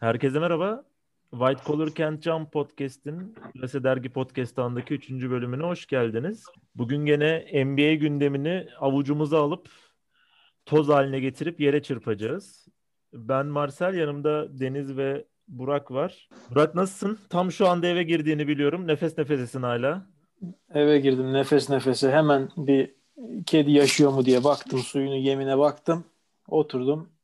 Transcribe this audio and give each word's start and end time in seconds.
Herkese 0.00 0.38
merhaba. 0.38 0.84
White 1.30 1.62
Collar 1.66 1.88
Can't 1.94 2.22
Jump 2.22 2.52
Podcast'in 2.52 3.34
Plase 3.54 3.84
Dergi 3.84 4.08
Podcast'andaki 4.08 4.94
3. 4.94 5.10
bölümüne 5.10 5.62
hoş 5.62 5.86
geldiniz. 5.86 6.44
Bugün 6.74 7.06
gene 7.06 7.46
NBA 7.64 7.94
gündemini 7.94 8.66
avucumuza 8.80 9.42
alıp 9.42 9.68
toz 10.66 10.88
haline 10.88 11.20
getirip 11.20 11.60
yere 11.60 11.82
çırpacağız. 11.82 12.68
Ben 13.12 13.46
Marcel, 13.46 13.94
yanımda 13.94 14.60
Deniz 14.60 14.96
ve 14.96 15.24
Burak 15.48 15.90
var. 15.90 16.28
Burak 16.50 16.74
nasılsın? 16.74 17.18
Tam 17.28 17.52
şu 17.52 17.68
anda 17.68 17.86
eve 17.86 18.02
girdiğini 18.02 18.48
biliyorum. 18.48 18.86
Nefes 18.86 19.18
nefesesin 19.18 19.62
hala. 19.62 20.06
Eve 20.74 21.00
girdim 21.00 21.32
nefes 21.32 21.70
nefese. 21.70 22.10
Hemen 22.10 22.48
bir 22.56 22.94
kedi 23.46 23.70
yaşıyor 23.70 24.12
mu 24.12 24.24
diye 24.24 24.44
baktım. 24.44 24.78
Suyunu 24.78 25.16
yemine 25.16 25.58
baktım. 25.58 26.04
Oturdum. 26.48 27.17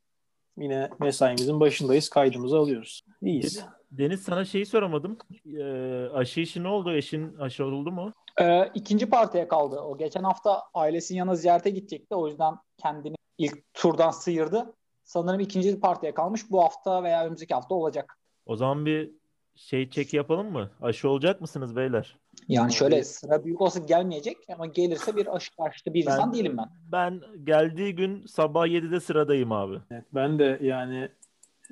Yine 0.59 0.91
mesaimizin 1.01 1.61
başındayız. 1.61 2.09
Kaydımızı 2.09 2.57
alıyoruz. 2.59 3.01
İyiyiz. 3.23 3.65
Deniz 3.91 4.23
sana 4.23 4.45
şeyi 4.45 4.67
soramadım. 4.67 5.19
Ee, 5.59 6.09
aşı 6.15 6.41
işi 6.41 6.63
ne 6.63 6.69
oldu? 6.69 6.93
Eşin 6.93 7.37
aşı 7.37 7.65
oldu 7.65 7.93
mu? 7.93 8.13
Ee, 8.41 8.71
ikinci 8.75 9.11
partiye 9.11 9.49
kaldı. 9.49 9.81
O 9.81 9.99
geçen 9.99 10.23
hafta 10.23 10.63
ailesinin 10.75 11.19
yanına 11.19 11.35
ziyarete 11.35 11.71
gidecekti. 11.71 12.15
O 12.15 12.29
yüzden 12.29 12.55
kendini 12.77 13.15
ilk 13.39 13.75
turdan 13.75 14.11
sıyırdı. 14.11 14.75
Sanırım 15.05 15.41
ikinci 15.41 15.81
partiye 15.81 16.15
kalmış. 16.15 16.51
Bu 16.51 16.65
hafta 16.65 17.03
veya 17.03 17.23
önümüzdeki 17.25 17.55
hafta 17.55 17.75
olacak. 17.75 18.19
O 18.47 18.57
zaman 18.57 18.87
bir 18.87 19.11
şey 19.55 19.91
çek 19.91 20.15
yapalım 20.15 20.53
mı? 20.53 20.71
Aşı 20.83 21.09
olacak 21.09 21.41
mısınız 21.41 21.77
beyler? 21.77 22.17
Yani 22.49 22.73
şöyle 22.73 23.05
sıra 23.05 23.45
büyük 23.45 23.61
olsa 23.61 23.81
gelmeyecek 23.81 24.37
ama 24.55 24.67
gelirse 24.67 25.17
bir 25.17 25.37
aşı 25.37 25.57
karşıtı 25.57 25.95
bir 25.95 26.07
Ben- 26.07 26.13
insan 26.13 26.33
değilim 26.35 26.57
ben. 26.59 26.69
Ben 26.93 27.21
geldiği 27.45 27.95
gün 27.95 28.27
sabah 28.27 28.67
7'de 28.67 29.01
sıradayım 29.01 29.53
abi. 29.53 29.77
Evet, 29.91 30.05
ben 30.15 30.39
de 30.39 30.59
yani 30.63 31.09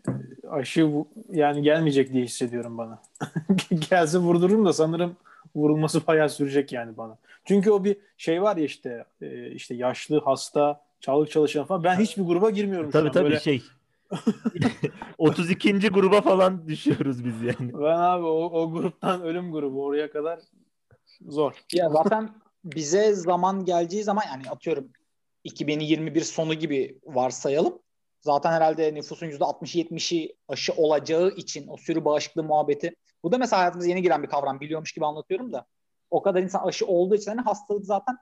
e, 0.08 0.48
aşı 0.50 0.90
yani 1.30 1.62
gelmeyecek 1.62 2.12
diye 2.12 2.24
hissediyorum 2.24 2.78
bana. 2.78 3.02
Gelse 3.90 4.18
vurdururum 4.18 4.64
da 4.66 4.72
sanırım 4.72 5.16
vurulması 5.56 6.06
bayağı 6.06 6.28
sürecek 6.28 6.72
yani 6.72 6.96
bana. 6.96 7.18
Çünkü 7.44 7.70
o 7.70 7.84
bir 7.84 7.96
şey 8.16 8.42
var 8.42 8.56
ya 8.56 8.64
işte 8.64 9.04
e, 9.22 9.50
işte 9.50 9.74
yaşlı, 9.74 10.20
hasta, 10.24 10.80
sağlık 11.00 11.30
çalışan 11.30 11.64
falan. 11.64 11.84
Ben 11.84 11.96
hiçbir 12.00 12.22
gruba 12.22 12.50
girmiyorum 12.50 12.86
şu 12.88 12.92
Tabii 12.92 13.08
an. 13.08 13.12
tabii 13.12 13.24
Böyle- 13.24 13.40
şey. 13.40 13.62
32. 15.18 15.88
gruba 15.88 16.20
falan 16.20 16.68
düşüyoruz 16.68 17.24
biz 17.24 17.42
yani. 17.42 17.72
Ben 17.74 17.98
abi 17.98 18.24
o, 18.24 18.60
o 18.60 18.72
gruptan 18.72 19.22
ölüm 19.22 19.52
grubu 19.52 19.84
oraya 19.84 20.10
kadar 20.10 20.40
zor. 21.20 21.54
Ya 21.72 21.90
zaten 21.90 22.30
bize 22.64 23.14
zaman 23.14 23.64
geleceği 23.64 24.02
zaman 24.02 24.24
yani 24.26 24.50
atıyorum 24.50 24.92
2021 25.44 26.20
sonu 26.20 26.54
gibi 26.54 27.00
varsayalım. 27.04 27.78
Zaten 28.20 28.52
herhalde 28.52 28.94
nüfusun 28.94 29.26
%60-70'i 29.26 30.36
aşı 30.48 30.72
olacağı 30.72 31.28
için 31.28 31.68
o 31.68 31.76
sürü 31.76 32.04
bağışıklığı 32.04 32.44
muhabbeti. 32.44 32.94
Bu 33.22 33.32
da 33.32 33.38
mesela 33.38 33.60
hayatımıza 33.60 33.88
yeni 33.88 34.02
giren 34.02 34.22
bir 34.22 34.28
kavram. 34.28 34.60
Biliyormuş 34.60 34.92
gibi 34.92 35.06
anlatıyorum 35.06 35.52
da. 35.52 35.66
O 36.10 36.22
kadar 36.22 36.42
insan 36.42 36.66
aşı 36.66 36.86
olduğu 36.86 37.14
için 37.14 37.30
hani 37.30 37.40
hastalık 37.40 37.84
zaten 37.84 38.16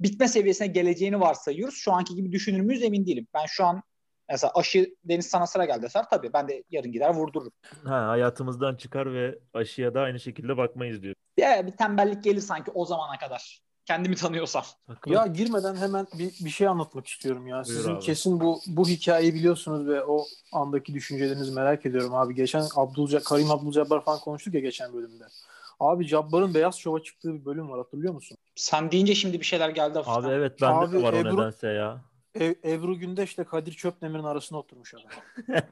bitme 0.00 0.28
seviyesine 0.28 0.66
geleceğini 0.66 1.20
varsayıyoruz. 1.20 1.74
Şu 1.74 1.92
anki 1.92 2.14
gibi 2.14 2.32
düşünür 2.32 2.60
müyüz 2.60 2.82
emin 2.82 3.06
değilim. 3.06 3.26
Ben 3.34 3.46
şu 3.46 3.64
an 3.64 3.82
mesela 4.30 4.52
aşı 4.54 4.94
Deniz 5.04 5.26
sana 5.26 5.46
sıra 5.46 5.64
geldi 5.64 5.82
deser 5.82 6.04
tabii 6.10 6.32
ben 6.32 6.48
de 6.48 6.64
yarın 6.70 6.92
gider 6.92 7.14
vurdururum. 7.14 7.52
Ha, 7.84 8.08
hayatımızdan 8.08 8.76
çıkar 8.76 9.14
ve 9.14 9.38
aşıya 9.54 9.94
da 9.94 10.00
aynı 10.00 10.20
şekilde 10.20 10.56
bakmayız 10.56 11.02
diyor. 11.02 11.14
Ya 11.36 11.66
bir 11.66 11.72
tembellik 11.72 12.24
gelir 12.24 12.40
sanki 12.40 12.70
o 12.70 12.84
zamana 12.84 13.18
kadar. 13.18 13.60
Kendimi 13.84 14.16
tanıyorsam. 14.16 14.62
Bakalım. 14.88 15.16
Ya 15.16 15.26
girmeden 15.26 15.76
hemen 15.76 16.06
bir, 16.18 16.44
bir 16.44 16.50
şey 16.50 16.68
anlatmak 16.68 17.06
istiyorum 17.06 17.46
ya. 17.46 17.64
Sizin 17.64 17.94
abi. 17.94 18.00
kesin 18.00 18.40
bu 18.40 18.60
bu 18.66 18.88
hikayeyi 18.88 19.34
biliyorsunuz 19.34 19.88
ve 19.88 20.04
o 20.04 20.24
andaki 20.52 20.94
düşüncelerinizi 20.94 21.52
merak 21.52 21.86
ediyorum 21.86 22.14
abi. 22.14 22.34
Geçen 22.34 22.64
Abdülca 22.76 23.20
Karim 23.22 23.50
Abdülcabbar 23.50 24.04
falan 24.04 24.20
konuştuk 24.20 24.54
ya 24.54 24.60
geçen 24.60 24.92
bölümde. 24.92 25.24
Abi 25.80 26.06
Cabbar'ın 26.06 26.54
Beyaz 26.54 26.76
Şov'a 26.76 27.02
çıktığı 27.02 27.34
bir 27.34 27.44
bölüm 27.44 27.70
var 27.70 27.78
hatırlıyor 27.78 28.14
musun? 28.14 28.36
Sen 28.54 28.90
deyince 28.90 29.14
şimdi 29.14 29.40
bir 29.40 29.44
şeyler 29.44 29.68
geldi 29.68 29.98
hafiften. 29.98 30.30
Abi 30.30 30.34
evet 30.34 30.60
bende 30.62 30.86
Abi 30.86 30.98
de 30.98 31.02
var 31.02 31.12
o 31.12 31.16
Ebru- 31.16 31.36
nedense 31.36 31.68
ya. 31.68 32.00
Ev, 32.34 32.54
Ebru 32.64 32.98
Gündeş'le 32.98 33.44
Kadir 33.48 33.72
Çöpdemir'in 33.72 34.24
arasına 34.24 34.58
oturmuş 34.58 34.94
adam. 34.94 35.10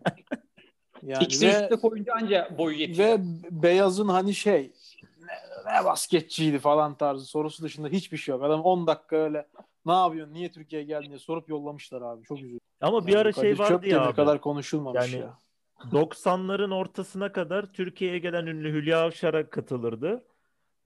yani 1.03 1.25
İkisi 1.25 1.47
ve, 1.47 1.51
üstte 1.51 1.77
koyunca 1.77 2.15
anca 2.15 2.49
boyu 2.59 2.77
yetiyor. 2.77 3.09
ve 3.09 3.19
Beyaz'ın 3.51 4.09
hani 4.09 4.35
şey 4.35 4.73
ne, 5.21 5.75
ne 5.81 5.85
basketçiydi 5.85 6.59
falan 6.59 6.95
tarzı 6.95 7.25
sorusu 7.25 7.63
dışında 7.63 7.89
hiçbir 7.89 8.17
şey 8.17 8.33
yok. 8.33 8.43
Adam 8.45 8.63
10 8.63 8.87
dakika 8.87 9.17
öyle 9.17 9.47
ne 9.87 9.93
yapıyorsun 9.93 10.35
niye 10.35 10.51
Türkiye'ye 10.53 10.87
geldin 10.87 11.09
diye 11.09 11.19
sorup 11.19 11.49
yollamışlar 11.49 12.03
abi. 12.03 12.25
Çok 12.25 12.39
üzüldüm. 12.39 12.61
Ama 12.81 13.07
bir 13.07 13.13
Yani 13.13 13.21
ara 13.21 13.33
şey 13.33 13.43
Kadir 13.57 13.59
vardı 13.59 13.89
ya 13.89 14.03
abi. 14.03 14.17
kadar 14.17 14.41
konuşulmamış 14.41 15.13
Yani- 15.13 15.23
ya. 15.23 15.39
90'ların 15.93 16.75
ortasına 16.75 17.33
kadar 17.33 17.73
Türkiye'ye 17.73 18.19
gelen 18.19 18.47
ünlü 18.47 18.73
Hülya 18.73 19.01
Avşar'a 19.03 19.51
katılırdı. 19.51 20.25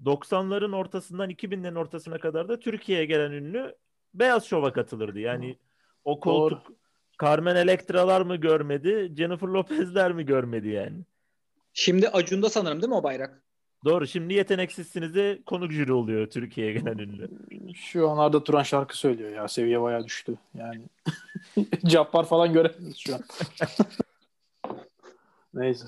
90'ların 0.04 0.76
ortasından 0.76 1.30
2000'lerin 1.30 1.78
ortasına 1.78 2.18
kadar 2.18 2.48
da 2.48 2.58
Türkiye'ye 2.60 3.04
gelen 3.04 3.30
ünlü 3.32 3.74
Beyaz 4.14 4.44
Şov'a 4.44 4.72
katılırdı. 4.72 5.18
Yani 5.18 5.56
o 6.04 6.20
koltuk 6.20 6.72
Carmen 7.22 7.56
Electra'lar 7.56 8.20
mı 8.20 8.36
görmedi, 8.36 9.12
Jennifer 9.16 9.48
Lopez'ler 9.48 10.12
mi 10.12 10.26
görmedi 10.26 10.68
yani. 10.68 10.96
Şimdi 11.72 12.08
Acun'da 12.08 12.50
sanırım 12.50 12.82
değil 12.82 12.88
mi 12.88 12.94
o 12.94 13.02
bayrak? 13.02 13.42
Doğru. 13.84 14.06
Şimdi 14.06 14.34
yeteneksizsiniz 14.34 15.14
de 15.14 15.42
konuk 15.46 15.72
jüri 15.72 15.92
oluyor 15.92 16.26
Türkiye'ye 16.30 16.72
gelen 16.72 16.98
ünlü. 16.98 17.28
Şu 17.74 18.10
an 18.10 18.18
Arda 18.18 18.44
Turan 18.44 18.62
şarkı 18.62 18.98
söylüyor 18.98 19.30
ya. 19.30 19.48
Seviye 19.48 19.82
bayağı 19.82 20.04
düştü. 20.04 20.38
Yani 20.54 20.82
Cappar 21.86 22.24
falan 22.24 22.52
göremiyoruz 22.52 22.98
şu 22.98 23.14
an. 23.14 23.20
Neyse. 25.54 25.86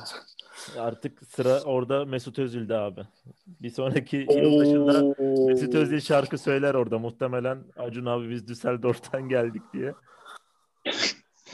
Artık 0.79 1.23
sıra 1.29 1.63
orada 1.63 2.05
Mesut 2.05 2.39
Özil'de 2.39 2.77
abi. 2.77 3.01
Bir 3.47 3.71
sonraki 3.71 4.17
yıl 4.17 4.59
başında 4.59 5.15
Mesut 5.47 5.75
Özil 5.75 6.01
şarkı 6.01 6.39
söyler 6.39 6.75
orada 6.75 6.99
muhtemelen. 6.99 7.65
Acun 7.77 8.07
abi 8.07 8.31
biz 8.31 8.49
Düsseldorf'tan 8.49 9.29
geldik 9.29 9.63
diye. 9.73 9.95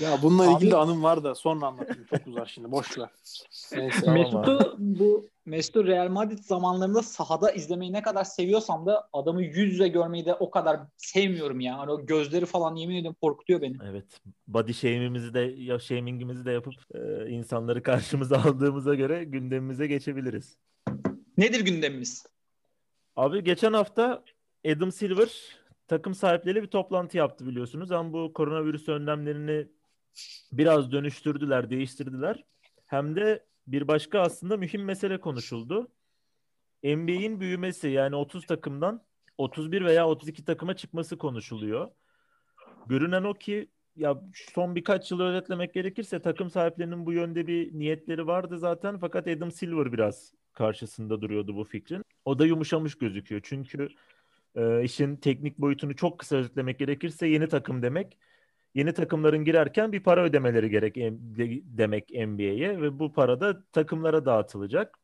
Ya 0.00 0.18
bununla 0.22 0.42
Abi- 0.42 0.54
ilgili 0.54 0.70
de 0.70 0.76
anım 0.76 1.02
var 1.02 1.24
da 1.24 1.34
sonra 1.34 1.66
anlatayım. 1.66 2.04
Çok 2.10 2.26
uzar 2.26 2.46
şimdi. 2.46 2.70
Boş 2.70 2.98
ver. 2.98 3.08
Neyse. 3.76 4.10
Mesut'u 4.10 4.76
bu 4.78 5.26
Mesut'u 5.46 5.86
Real 5.86 6.08
Madrid 6.08 6.38
zamanlarında 6.38 7.02
sahada 7.02 7.50
izlemeyi 7.50 7.92
ne 7.92 8.02
kadar 8.02 8.24
seviyorsam 8.24 8.86
da 8.86 9.08
adamı 9.12 9.42
yüz 9.42 9.72
yüze 9.72 9.88
görmeyi 9.88 10.26
de 10.26 10.34
o 10.34 10.50
kadar 10.50 10.80
sevmiyorum 10.96 11.60
ya. 11.60 11.78
Hani 11.78 11.90
o 11.90 12.06
gözleri 12.06 12.46
falan 12.46 12.76
yemin 12.76 12.96
ediyorum 12.96 13.16
korkutuyor 13.22 13.60
beni. 13.60 13.76
Evet. 13.90 14.04
Body 14.48 14.72
shaming'imizi 14.72 15.34
de 15.34 15.40
ya 15.40 15.78
shaming'imizi 15.78 16.44
de 16.44 16.50
yapıp 16.50 16.74
e, 16.94 17.30
insanları 17.30 17.82
karşımıza 17.82 18.36
aldığımıza 18.44 18.94
göre 18.94 19.24
gündemimize 19.24 19.86
geçebiliriz. 19.86 20.56
Nedir 21.38 21.60
gündemimiz? 21.60 22.26
Abi 23.16 23.44
geçen 23.44 23.72
hafta 23.72 24.24
Adam 24.66 24.92
Silver 24.92 25.30
takım 25.88 26.14
sahipleriyle 26.14 26.62
bir 26.62 26.70
toplantı 26.70 27.16
yaptı 27.16 27.46
biliyorsunuz. 27.46 27.92
Ama 27.92 28.12
bu 28.12 28.32
koronavirüs 28.32 28.88
önlemlerini 28.88 29.66
biraz 30.52 30.92
dönüştürdüler, 30.92 31.70
değiştirdiler. 31.70 32.44
Hem 32.86 33.16
de 33.16 33.44
bir 33.66 33.88
başka 33.88 34.20
aslında 34.20 34.56
mühim 34.56 34.84
mesele 34.84 35.20
konuşuldu. 35.20 35.88
NBA'in 36.84 37.40
büyümesi 37.40 37.88
yani 37.88 38.16
30 38.16 38.46
takımdan 38.46 39.02
31 39.38 39.84
veya 39.84 40.08
32 40.08 40.44
takıma 40.44 40.76
çıkması 40.76 41.18
konuşuluyor. 41.18 41.90
Görünen 42.86 43.24
o 43.24 43.34
ki 43.34 43.70
ya 43.96 44.22
son 44.54 44.76
birkaç 44.76 45.10
yılı 45.10 45.24
özetlemek 45.24 45.74
gerekirse 45.74 46.22
takım 46.22 46.50
sahiplerinin 46.50 47.06
bu 47.06 47.12
yönde 47.12 47.46
bir 47.46 47.78
niyetleri 47.78 48.26
vardı 48.26 48.58
zaten 48.58 48.98
fakat 48.98 49.28
Adam 49.28 49.50
Silver 49.50 49.92
biraz 49.92 50.34
karşısında 50.52 51.20
duruyordu 51.20 51.56
bu 51.56 51.64
fikrin. 51.64 52.04
O 52.24 52.38
da 52.38 52.46
yumuşamış 52.46 52.98
gözüküyor. 52.98 53.40
Çünkü 53.44 53.88
e, 54.54 54.84
işin 54.84 55.16
teknik 55.16 55.58
boyutunu 55.58 55.96
çok 55.96 56.18
kısa 56.18 56.36
özetlemek 56.36 56.78
gerekirse 56.78 57.26
yeni 57.26 57.48
takım 57.48 57.82
demek. 57.82 58.18
Yeni 58.74 58.92
takımların 58.94 59.44
girerken 59.44 59.92
bir 59.92 60.02
para 60.02 60.24
ödemeleri 60.24 60.70
gerek 60.70 60.96
em- 60.96 61.36
de- 61.38 61.62
demek 61.64 62.10
NBA'ye 62.10 62.80
ve 62.82 62.98
bu 62.98 63.12
para 63.12 63.40
da 63.40 63.64
takımlara 63.72 64.24
dağıtılacak. 64.24 64.98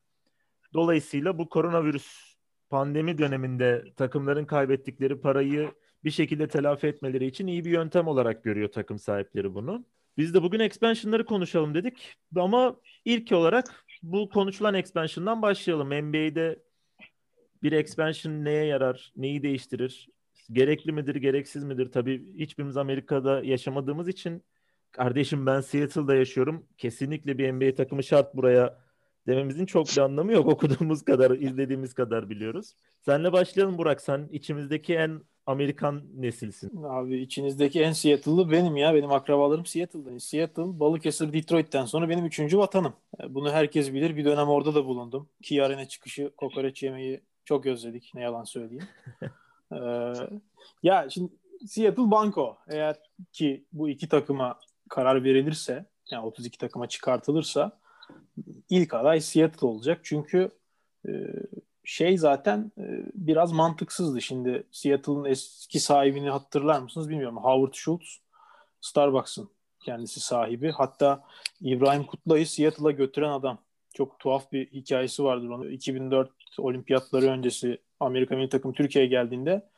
Dolayısıyla 0.74 1.38
bu 1.38 1.48
koronavirüs 1.48 2.36
pandemi 2.70 3.18
döneminde 3.18 3.84
takımların 3.96 4.44
kaybettikleri 4.44 5.20
parayı 5.20 5.70
bir 6.04 6.10
şekilde 6.10 6.48
telafi 6.48 6.86
etmeleri 6.86 7.26
için 7.26 7.46
iyi 7.46 7.64
bir 7.64 7.70
yöntem 7.70 8.06
olarak 8.08 8.44
görüyor 8.44 8.68
takım 8.72 8.98
sahipleri 8.98 9.54
bunu. 9.54 9.84
Biz 10.18 10.34
de 10.34 10.42
bugün 10.42 10.60
expansion'ları 10.60 11.24
konuşalım 11.24 11.74
dedik. 11.74 12.16
Ama 12.36 12.76
ilk 13.04 13.32
olarak 13.32 13.84
bu 14.02 14.28
konuşulan 14.28 14.74
expansion'dan 14.74 15.42
başlayalım. 15.42 15.88
NBA'de 15.90 16.62
bir 17.62 17.72
expansion 17.72 18.44
neye 18.44 18.64
yarar, 18.64 19.12
neyi 19.16 19.42
değiştirir? 19.42 20.08
Gerekli 20.52 20.92
midir, 20.92 21.14
gereksiz 21.14 21.64
midir? 21.64 21.92
Tabii 21.92 22.34
hiçbirimiz 22.38 22.76
Amerika'da 22.76 23.44
yaşamadığımız 23.44 24.08
için 24.08 24.42
kardeşim 24.92 25.46
ben 25.46 25.60
Seattle'da 25.60 26.14
yaşıyorum. 26.14 26.66
Kesinlikle 26.78 27.38
bir 27.38 27.52
NBA 27.52 27.74
takımı 27.74 28.02
şart 28.02 28.36
buraya 28.36 28.78
dememizin 29.26 29.66
çok 29.66 29.86
bir 29.86 29.98
anlamı 29.98 30.32
yok. 30.32 30.46
Okuduğumuz 30.52 31.04
kadar, 31.04 31.30
izlediğimiz 31.30 31.94
kadar 31.94 32.30
biliyoruz. 32.30 32.74
Senle 33.00 33.32
başlayalım 33.32 33.78
Burak. 33.78 34.00
Sen 34.00 34.28
içimizdeki 34.32 34.94
en 34.94 35.20
Amerikan 35.46 36.02
nesilsin. 36.14 36.82
Abi 36.82 37.20
içinizdeki 37.20 37.82
en 37.82 37.92
Seattle'lı 37.92 38.50
benim 38.50 38.76
ya. 38.76 38.94
Benim 38.94 39.12
akrabalarım 39.12 39.66
Seattle'da. 39.66 40.20
Seattle, 40.20 40.80
Balıkesir, 40.80 41.32
Detroit'ten 41.32 41.84
sonra 41.84 42.08
benim 42.08 42.24
üçüncü 42.26 42.58
vatanım. 42.58 42.94
E, 43.22 43.34
bunu 43.34 43.50
herkes 43.50 43.92
bilir. 43.92 44.16
Bir 44.16 44.24
dönem 44.24 44.48
orada 44.48 44.74
da 44.74 44.84
bulundum. 44.86 45.28
Ki 45.42 45.62
Arena 45.62 45.88
çıkışı 45.88 46.30
kokoreç 46.36 46.82
yemeği 46.82 47.20
çok 47.44 47.66
özledik. 47.66 48.10
Ne 48.14 48.22
yalan 48.22 48.44
söyleyeyim. 48.44 48.84
ee, 49.72 50.12
ya 50.82 51.06
şimdi 51.10 51.32
Seattle 51.66 52.10
Banko. 52.10 52.58
Eğer 52.68 52.96
ki 53.32 53.64
bu 53.72 53.88
iki 53.88 54.08
takıma 54.08 54.58
karar 54.88 55.24
verilirse 55.24 55.86
yani 56.10 56.26
32 56.26 56.58
takıma 56.58 56.88
çıkartılırsa 56.88 57.78
ilk 58.70 58.94
aday 58.94 59.20
Seattle 59.20 59.66
olacak. 59.66 60.00
Çünkü 60.02 60.50
e, 61.08 61.10
şey 61.84 62.18
zaten 62.18 62.72
e, 62.78 62.84
biraz 63.14 63.52
mantıksızdı. 63.52 64.22
Şimdi 64.22 64.66
Seattle'ın 64.72 65.24
eski 65.24 65.80
sahibini 65.80 66.30
hatırlar 66.30 66.80
mısınız 66.80 67.08
bilmiyorum. 67.08 67.36
Howard 67.36 67.74
Schultz 67.74 68.20
Starbucks'ın 68.80 69.50
kendisi 69.84 70.20
sahibi. 70.20 70.70
Hatta 70.70 71.24
İbrahim 71.60 72.04
Kutlay'ı 72.04 72.46
Seattle'a 72.46 72.90
götüren 72.90 73.30
adam. 73.30 73.58
Çok 73.94 74.18
tuhaf 74.18 74.52
bir 74.52 74.72
hikayesi 74.72 75.24
vardır 75.24 75.48
onun. 75.48 75.70
2004 75.70 76.30
olimpiyatları 76.58 77.26
öncesi 77.26 77.78
Amerika 78.00 78.36
milli 78.36 78.48
takım 78.48 78.72
Türkiye'ye 78.72 79.10
geldiğinde 79.10 79.68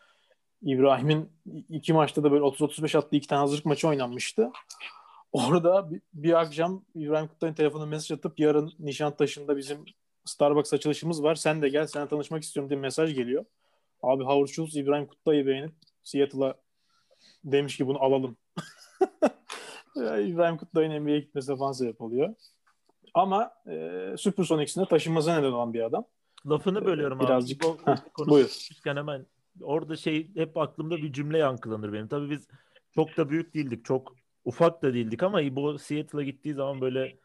İbrahim'in 0.62 1.32
iki 1.68 1.92
maçta 1.92 2.24
da 2.24 2.32
böyle 2.32 2.44
30-35 2.44 2.98
attığı 2.98 3.16
iki 3.16 3.26
tane 3.26 3.40
hazırlık 3.40 3.64
maçı 3.64 3.88
oynanmıştı. 3.88 4.50
Orada 5.32 5.90
bir, 5.90 6.00
bir 6.14 6.40
akşam 6.40 6.84
İbrahim 6.94 7.28
Kutlay'ın 7.28 7.54
telefonuna 7.54 7.86
mesaj 7.86 8.18
atıp 8.18 8.40
yarın 8.40 8.72
Nişantaşı'nda 8.78 9.56
bizim 9.56 9.84
Starbucks 10.24 10.72
açılışımız 10.72 11.22
var. 11.22 11.34
Sen 11.34 11.62
de 11.62 11.68
gel. 11.68 11.86
Sana 11.86 12.08
tanışmak 12.08 12.42
istiyorum 12.42 12.70
diye 12.70 12.80
mesaj 12.80 13.14
geliyor. 13.14 13.44
Abi 14.02 14.24
Howard 14.24 14.48
Schultz 14.48 14.76
İbrahim 14.76 15.06
Kutlay'ı 15.06 15.46
beğenip 15.46 15.72
Seattle'a 16.02 16.54
demiş 17.44 17.76
ki 17.76 17.86
bunu 17.86 18.02
alalım. 18.02 18.36
İbrahim 19.96 20.56
Kutlay'ın 20.56 21.02
NBA'ye 21.02 21.20
gitmesine 21.20 21.56
falan 21.56 21.72
sebep 21.72 22.00
oluyor. 22.00 22.34
Ama 23.14 23.54
e, 23.66 24.14
Supersonics'ine 24.18 24.86
taşınmasına 24.86 25.38
neden 25.38 25.52
olan 25.52 25.74
bir 25.74 25.82
adam. 25.82 26.04
Lafını 26.46 26.84
bölüyorum 26.84 27.20
Birazcık. 27.20 27.64
abi. 27.64 27.78
Birazcık. 27.86 28.18
Buyur. 28.28 28.68
Hemen 28.84 29.26
orada 29.62 29.96
şey 29.96 30.30
hep 30.34 30.56
aklımda 30.56 30.96
bir 30.96 31.12
cümle 31.12 31.38
yankılanır 31.38 31.92
benim. 31.92 32.08
Tabii 32.08 32.30
biz 32.30 32.48
çok 32.94 33.16
da 33.16 33.30
büyük 33.30 33.54
değildik. 33.54 33.84
Çok 33.84 34.14
ufak 34.44 34.82
da 34.82 34.94
değildik 34.94 35.22
ama 35.22 35.56
bu 35.56 35.78
Seattle'a 35.78 36.22
gittiği 36.22 36.54
zaman 36.54 36.80
böyle 36.80 37.18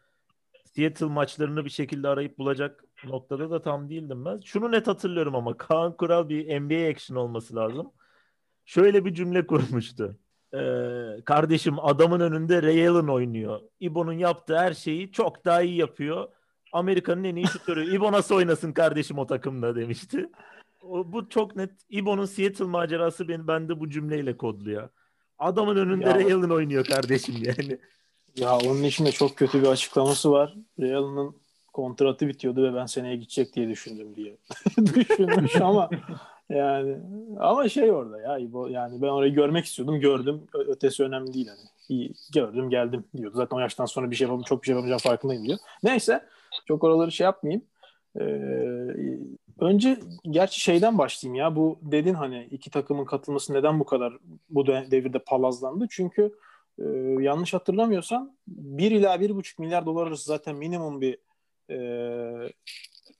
Seattle 0.65 1.06
maçlarını 1.06 1.65
bir 1.65 1.69
şekilde 1.69 2.07
arayıp 2.07 2.38
bulacak 2.38 2.83
noktada 3.06 3.51
da 3.51 3.62
tam 3.62 3.89
değildim 3.89 4.25
ben. 4.25 4.39
Şunu 4.39 4.71
net 4.71 4.88
hatırlıyorum 4.88 5.36
ama 5.36 5.57
Kaan 5.57 5.98
Kural 5.98 6.30
bir 6.30 6.62
NBA 6.62 6.89
action 6.89 7.18
olması 7.18 7.56
lazım. 7.56 7.92
Şöyle 8.66 9.06
bir 9.06 9.13
cümle 9.13 9.48
kurmuştu. 9.48 10.18
Ee, 10.54 11.21
kardeşim 11.25 11.80
adamın 11.80 12.19
önünde 12.19 12.63
Ray 12.63 12.88
Allen 12.88 13.07
oynuyor. 13.07 13.62
İbo'nun 13.80 14.13
yaptığı 14.13 14.57
her 14.57 14.74
şeyi 14.74 15.12
çok 15.12 15.45
daha 15.45 15.62
iyi 15.62 15.75
yapıyor. 15.75 16.27
Amerika'nın 16.73 17.23
en 17.23 17.35
iyi 17.35 17.47
şutörü. 17.47 17.83
İbo 17.95 18.11
nasıl 18.11 18.35
oynasın 18.35 18.71
kardeşim 18.71 19.19
o 19.19 19.27
takımda 19.27 19.75
demişti. 19.75 20.29
O, 20.81 21.11
bu 21.11 21.29
çok 21.29 21.55
net. 21.55 21.71
İbo'nun 21.89 22.25
Seattle 22.25 22.65
macerası 22.65 23.27
beni 23.27 23.47
bende 23.47 23.79
bu 23.79 23.89
cümleyle 23.89 24.37
kodluyor. 24.37 24.89
Adamın 25.39 25.75
önünde 25.75 26.05
ya, 26.09 26.15
Ray 26.15 26.33
Allen 26.33 26.49
oynuyor 26.49 26.85
kardeşim 26.85 27.35
yani. 27.41 27.79
Ya 28.35 28.57
onun 28.57 28.83
için 28.83 29.05
de 29.05 29.11
çok 29.11 29.35
kötü 29.35 29.61
bir 29.61 29.67
açıklaması 29.67 30.31
var. 30.31 30.55
Ray 30.79 30.95
Allen'ın 30.95 31.35
kontratı 31.73 32.27
bitiyordu 32.27 32.63
ve 32.63 32.75
ben 32.75 32.85
seneye 32.85 33.15
gidecek 33.15 33.55
diye 33.55 33.69
düşündüm 33.69 34.15
diye. 34.15 34.37
Düşünmüş 34.95 35.55
ama 35.55 35.89
yani 36.49 36.97
ama 37.39 37.69
şey 37.69 37.91
orada 37.91 38.21
ya 38.21 38.37
yani 38.69 39.01
ben 39.01 39.07
orayı 39.07 39.33
görmek 39.33 39.65
istiyordum 39.65 39.99
gördüm 39.99 40.47
ötesi 40.67 41.03
önemli 41.03 41.33
değil 41.33 41.47
hani 41.47 41.59
iyi 41.89 42.13
gördüm 42.33 42.69
geldim 42.69 43.03
diyordu 43.17 43.37
zaten 43.37 43.57
o 43.57 43.59
yaştan 43.59 43.85
sonra 43.85 44.11
bir 44.11 44.15
şey 44.15 44.25
yapamam 44.25 44.43
çok 44.43 44.61
bir 44.61 44.65
şey 44.65 44.75
yapamayacağım 44.75 44.99
farkındayım 44.99 45.45
diyor 45.45 45.57
neyse 45.83 46.25
çok 46.65 46.83
oraları 46.83 47.11
şey 47.11 47.25
yapmayayım 47.25 47.63
ee, 48.19 48.23
önce 49.59 50.00
gerçi 50.29 50.59
şeyden 50.59 50.97
başlayayım 50.97 51.35
ya 51.35 51.55
bu 51.55 51.79
dedin 51.81 52.13
hani 52.13 52.47
iki 52.51 52.69
takımın 52.69 53.05
katılması 53.05 53.53
neden 53.53 53.79
bu 53.79 53.85
kadar 53.85 54.13
bu 54.50 54.67
devirde 54.67 55.19
palazlandı 55.19 55.88
çünkü 55.89 56.35
e, 56.79 56.83
yanlış 57.19 57.53
hatırlamıyorsam 57.53 58.31
1 58.47 58.91
ila 58.91 59.15
1,5 59.15 59.61
milyar 59.61 59.85
dolar 59.85 60.07
arası 60.07 60.25
zaten 60.25 60.55
minimum 60.55 61.01
bir 61.01 61.17
e, 61.69 62.53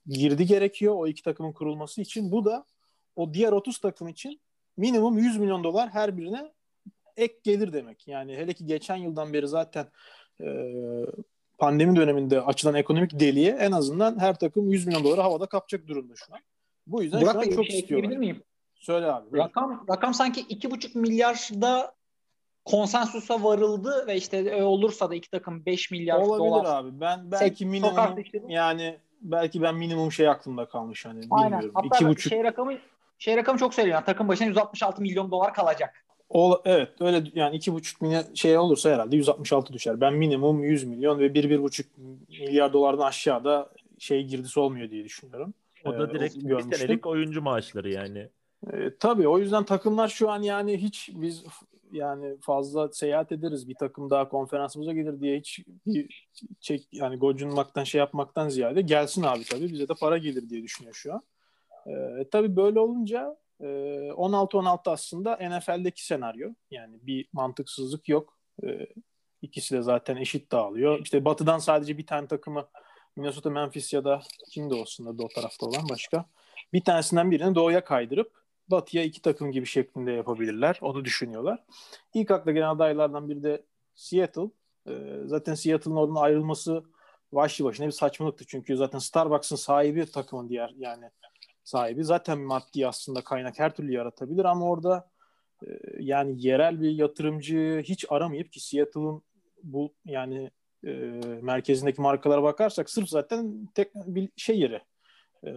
girdi 0.08 0.46
gerekiyor 0.46 0.94
o 0.98 1.08
iki 1.08 1.24
takımın 1.24 1.52
kurulması 1.52 2.02
için. 2.02 2.32
Bu 2.32 2.46
da 2.46 2.66
o 3.16 3.34
diğer 3.34 3.52
30 3.52 3.78
takım 3.78 4.08
için 4.08 4.42
minimum 4.78 5.18
100 5.18 5.38
milyon 5.38 5.64
dolar 5.64 5.90
her 5.90 6.18
birine 6.18 6.52
ek 7.18 7.36
gelir 7.44 7.74
demek. 7.74 8.08
Yani 8.08 8.38
hele 8.38 8.54
ki 8.54 8.66
geçen 8.66 8.96
yıldan 8.96 9.34
beri 9.34 9.48
zaten 9.48 9.88
e, 10.42 10.48
pandemi 11.58 11.96
döneminde 11.96 12.42
açılan 12.42 12.76
ekonomik 12.76 13.20
deliğe 13.20 13.52
en 13.52 13.72
azından 13.72 14.20
her 14.20 14.40
takım 14.40 14.72
100 14.72 14.88
milyon 14.88 15.04
doları 15.04 15.22
havada 15.22 15.46
kapacak 15.46 15.88
durumda 15.88 16.14
şu 16.16 16.34
an. 16.34 16.40
Bu 16.88 17.04
yüzden 17.04 17.22
Burak 17.22 17.34
şu 17.34 17.40
an 17.40 17.46
Bey, 17.46 17.56
çok 17.56 17.66
şey 17.66 17.80
istiyorlar. 17.80 18.18
miyim? 18.18 18.44
Söyle 18.76 19.06
abi. 19.06 19.32
Buyur. 19.32 19.44
Rakam, 19.44 19.86
rakam 19.90 20.14
sanki 20.14 20.42
2,5 20.42 20.98
milyarda 20.98 21.94
konsensusa 22.66 23.44
varıldı 23.44 24.04
ve 24.08 24.16
işte 24.16 24.64
olursa 24.64 25.10
da 25.10 25.16
iki 25.16 25.30
takım 25.30 25.66
5 25.66 25.92
milyar 25.92 26.20
Olabilir 26.20 26.50
dolar. 26.50 26.66
abi. 26.66 27.02
Ben 27.02 27.32
belki 27.32 27.66
minimum 27.66 28.16
yani 28.48 29.00
belki 29.22 29.62
ben 29.62 29.76
minimum 29.76 30.12
şey 30.12 30.30
aklımda 30.30 30.66
kalmış 30.66 31.06
hani 31.06 31.22
Aynen. 31.32 31.52
bilmiyorum. 31.52 31.72
Hatta 31.74 31.96
İki 31.96 32.08
buçuk... 32.08 32.30
şey 32.30 32.44
rakamı 32.44 32.74
şey 33.20 33.38
rakamı 33.38 33.60
çok 33.60 33.74
söylüyor. 33.74 33.96
Yani 33.96 34.06
takım 34.06 34.28
başına 34.28 34.48
166 34.48 35.02
milyon 35.02 35.32
dolar 35.32 35.54
kalacak. 35.54 36.03
O, 36.34 36.62
evet 36.66 36.90
öyle 37.00 37.24
yani 37.36 37.56
iki 37.56 37.74
buçuk 37.74 38.02
milyon 38.02 38.24
şey 38.34 38.58
olursa 38.58 38.90
herhalde 38.90 39.16
166 39.16 39.74
düşer. 39.74 40.02
Ben 40.02 40.14
minimum 40.14 40.64
100 40.64 40.84
milyon 40.84 41.20
ve 41.20 41.34
bir 41.34 41.50
bir 41.50 41.62
buçuk 41.62 41.86
milyar 42.30 42.74
dolardan 42.74 43.08
aşağıda 43.08 43.70
şey 44.00 44.24
girdisi 44.24 44.60
olmuyor 44.60 44.90
diye 44.90 45.04
düşünüyorum. 45.04 45.54
O 45.86 45.94
da 45.94 46.14
direkt 46.14 46.38
ee, 46.38 46.50
bir 46.50 46.76
senelik 46.76 47.06
oyuncu 47.06 47.42
maaşları 47.42 47.90
yani. 47.90 48.30
E, 48.74 48.96
tabii 49.00 49.28
o 49.28 49.40
yüzden 49.40 49.64
takımlar 49.64 50.08
şu 50.08 50.30
an 50.30 50.42
yani 50.42 50.78
hiç 50.78 51.10
biz 51.14 51.44
yani 51.92 52.38
fazla 52.42 52.92
seyahat 52.92 53.32
ederiz 53.32 53.70
bir 53.70 53.76
takım 53.76 54.10
daha 54.10 54.30
konferansımıza 54.30 54.94
gelir 54.94 55.20
diye 55.20 55.40
hiç 55.40 55.60
bir 55.88 56.28
çek 56.60 56.88
yani 56.92 57.18
gocunmaktan 57.18 57.84
şey 57.84 58.00
yapmaktan 58.00 58.50
ziyade 58.50 58.82
gelsin 58.82 59.24
abi 59.24 59.44
tabii 59.44 59.72
bize 59.72 59.88
de 59.88 59.94
para 60.00 60.18
gelir 60.18 60.50
diye 60.50 60.64
düşünüyor 60.64 60.96
şu 60.96 61.14
an. 61.14 61.22
E, 61.88 62.26
tabii 62.32 62.56
böyle 62.56 62.80
olunca 62.80 63.38
e, 63.60 63.66
16-16 63.66 64.92
aslında 64.92 65.36
NFL'deki 65.36 66.06
senaryo. 66.06 66.50
Yani 66.72 66.98
bir 67.02 67.28
mantıksızlık 67.34 68.10
yok. 68.10 68.38
E, 68.64 68.88
ikisi 69.42 69.76
de 69.76 69.82
zaten 69.82 70.16
eşit 70.16 70.52
dağılıyor. 70.52 71.00
İşte 71.00 71.26
batıdan 71.26 71.60
sadece 71.60 71.98
bir 71.98 72.08
tane 72.08 72.28
takımı 72.28 72.68
Minnesota, 73.16 73.50
Memphis 73.50 73.94
ya 73.94 74.06
da 74.06 74.22
kimde 74.52 74.74
olsun 74.74 75.18
da 75.18 75.24
o 75.24 75.28
tarafta 75.28 75.66
olan 75.66 75.90
başka. 75.90 76.26
Bir 76.74 76.84
tanesinden 76.84 77.32
birini 77.32 77.56
doğuya 77.56 77.84
kaydırıp 77.84 78.32
batıya 78.68 79.04
iki 79.04 79.22
takım 79.22 79.52
gibi 79.52 79.66
şeklinde 79.66 80.12
yapabilirler. 80.12 80.80
Onu 80.82 81.06
düşünüyorlar. 81.06 81.64
İlk 82.14 82.32
akla 82.32 82.52
gelen 82.52 82.70
adaylardan 82.70 83.30
biri 83.30 83.44
de 83.44 83.66
Seattle. 83.96 84.50
Ee, 84.88 85.20
zaten 85.26 85.54
Seattle'ın 85.54 85.96
oradan 85.96 86.16
ayrılması 86.16 86.84
başlı 87.32 87.66
başına 87.66 87.86
bir 87.86 87.92
saçmalıktı. 87.92 88.46
Çünkü 88.48 88.78
zaten 88.78 89.00
Starbucks'ın 89.00 89.56
sahibi 89.56 90.06
takımın 90.06 90.50
diğer 90.50 90.74
yani 90.78 91.10
sahibi. 91.64 92.04
Zaten 92.04 92.40
maddi 92.40 92.88
aslında 92.88 93.24
kaynak 93.24 93.60
her 93.60 93.76
türlü 93.76 93.94
yaratabilir 93.94 94.46
ama 94.46 94.66
orada 94.66 95.10
e, 95.68 95.68
yani 96.00 96.48
yerel 96.48 96.82
bir 96.82 96.92
yatırımcı 96.92 97.82
hiç 97.84 98.06
aramayıp 98.10 98.52
ki 98.52 98.60
Seattle'ın 98.60 99.22
bu 99.64 99.94
yani 100.06 100.52
e, 100.86 100.92
merkezindeki 101.42 102.02
markalara 102.02 102.44
bakarsak 102.44 102.90
sırf 102.90 103.10
zaten 103.10 103.68
tek 103.76 103.96
bir 103.96 104.30
şey 104.36 104.60
yeri. 104.60 104.82
E, 105.44 105.50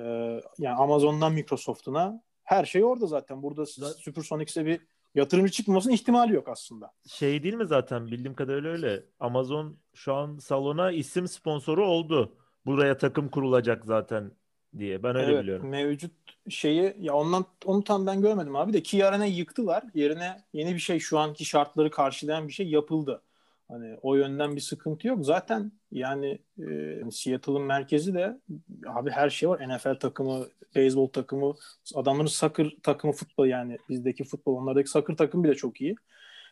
yani 0.58 0.76
Amazon'dan 0.76 1.32
Microsoft'una 1.32 2.22
her 2.44 2.64
şey 2.64 2.84
orada 2.84 3.06
zaten. 3.06 3.42
Burada 3.42 3.66
Supersonics'e 3.66 4.66
bir 4.66 4.80
yatırımcı 5.14 5.52
çıkmasının 5.52 5.94
ihtimali 5.94 6.34
yok 6.34 6.48
aslında. 6.48 6.92
Şey 7.08 7.42
değil 7.42 7.54
mi 7.54 7.66
zaten 7.66 8.06
bildiğim 8.06 8.34
kadarıyla 8.34 8.70
öyle. 8.70 9.02
Amazon 9.20 9.78
şu 9.94 10.14
an 10.14 10.38
salona 10.38 10.92
isim 10.92 11.28
sponsoru 11.28 11.86
oldu. 11.86 12.36
Buraya 12.66 12.98
takım 12.98 13.28
kurulacak 13.28 13.84
zaten 13.84 14.30
diye. 14.78 15.02
Ben 15.02 15.16
öyle 15.16 15.32
evet, 15.32 15.42
biliyorum. 15.42 15.68
Mevcut 15.68 16.12
şeyi 16.48 16.94
ya 17.00 17.14
ondan 17.14 17.44
onu 17.64 17.84
tam 17.84 18.06
ben 18.06 18.20
görmedim 18.20 18.56
abi 18.56 18.72
de 18.72 18.82
ki 18.82 19.06
Arena'yı 19.06 19.34
yıktılar. 19.34 19.84
Yerine 19.94 20.42
yeni 20.52 20.74
bir 20.74 20.78
şey 20.78 20.98
şu 20.98 21.18
anki 21.18 21.44
şartları 21.44 21.90
karşılayan 21.90 22.48
bir 22.48 22.52
şey 22.52 22.68
yapıldı. 22.68 23.22
Hani 23.68 23.96
o 24.02 24.14
yönden 24.14 24.56
bir 24.56 24.60
sıkıntı 24.60 25.08
yok. 25.08 25.24
Zaten 25.24 25.72
yani 25.92 26.38
e, 26.58 27.10
Seattle'ın 27.10 27.62
merkezi 27.62 28.14
de 28.14 28.38
abi 28.86 29.10
her 29.10 29.30
şey 29.30 29.48
var. 29.48 29.68
NFL 29.68 29.94
takımı, 29.94 30.46
beyzbol 30.74 31.08
takımı, 31.08 31.54
adamların 31.94 32.26
soccer 32.26 32.76
takımı 32.82 33.12
futbol 33.12 33.46
yani 33.46 33.78
bizdeki 33.88 34.24
futbol 34.24 34.56
onlardaki 34.56 34.90
soccer 34.90 35.16
takımı 35.16 35.44
bile 35.44 35.54
çok 35.54 35.80
iyi. 35.80 35.96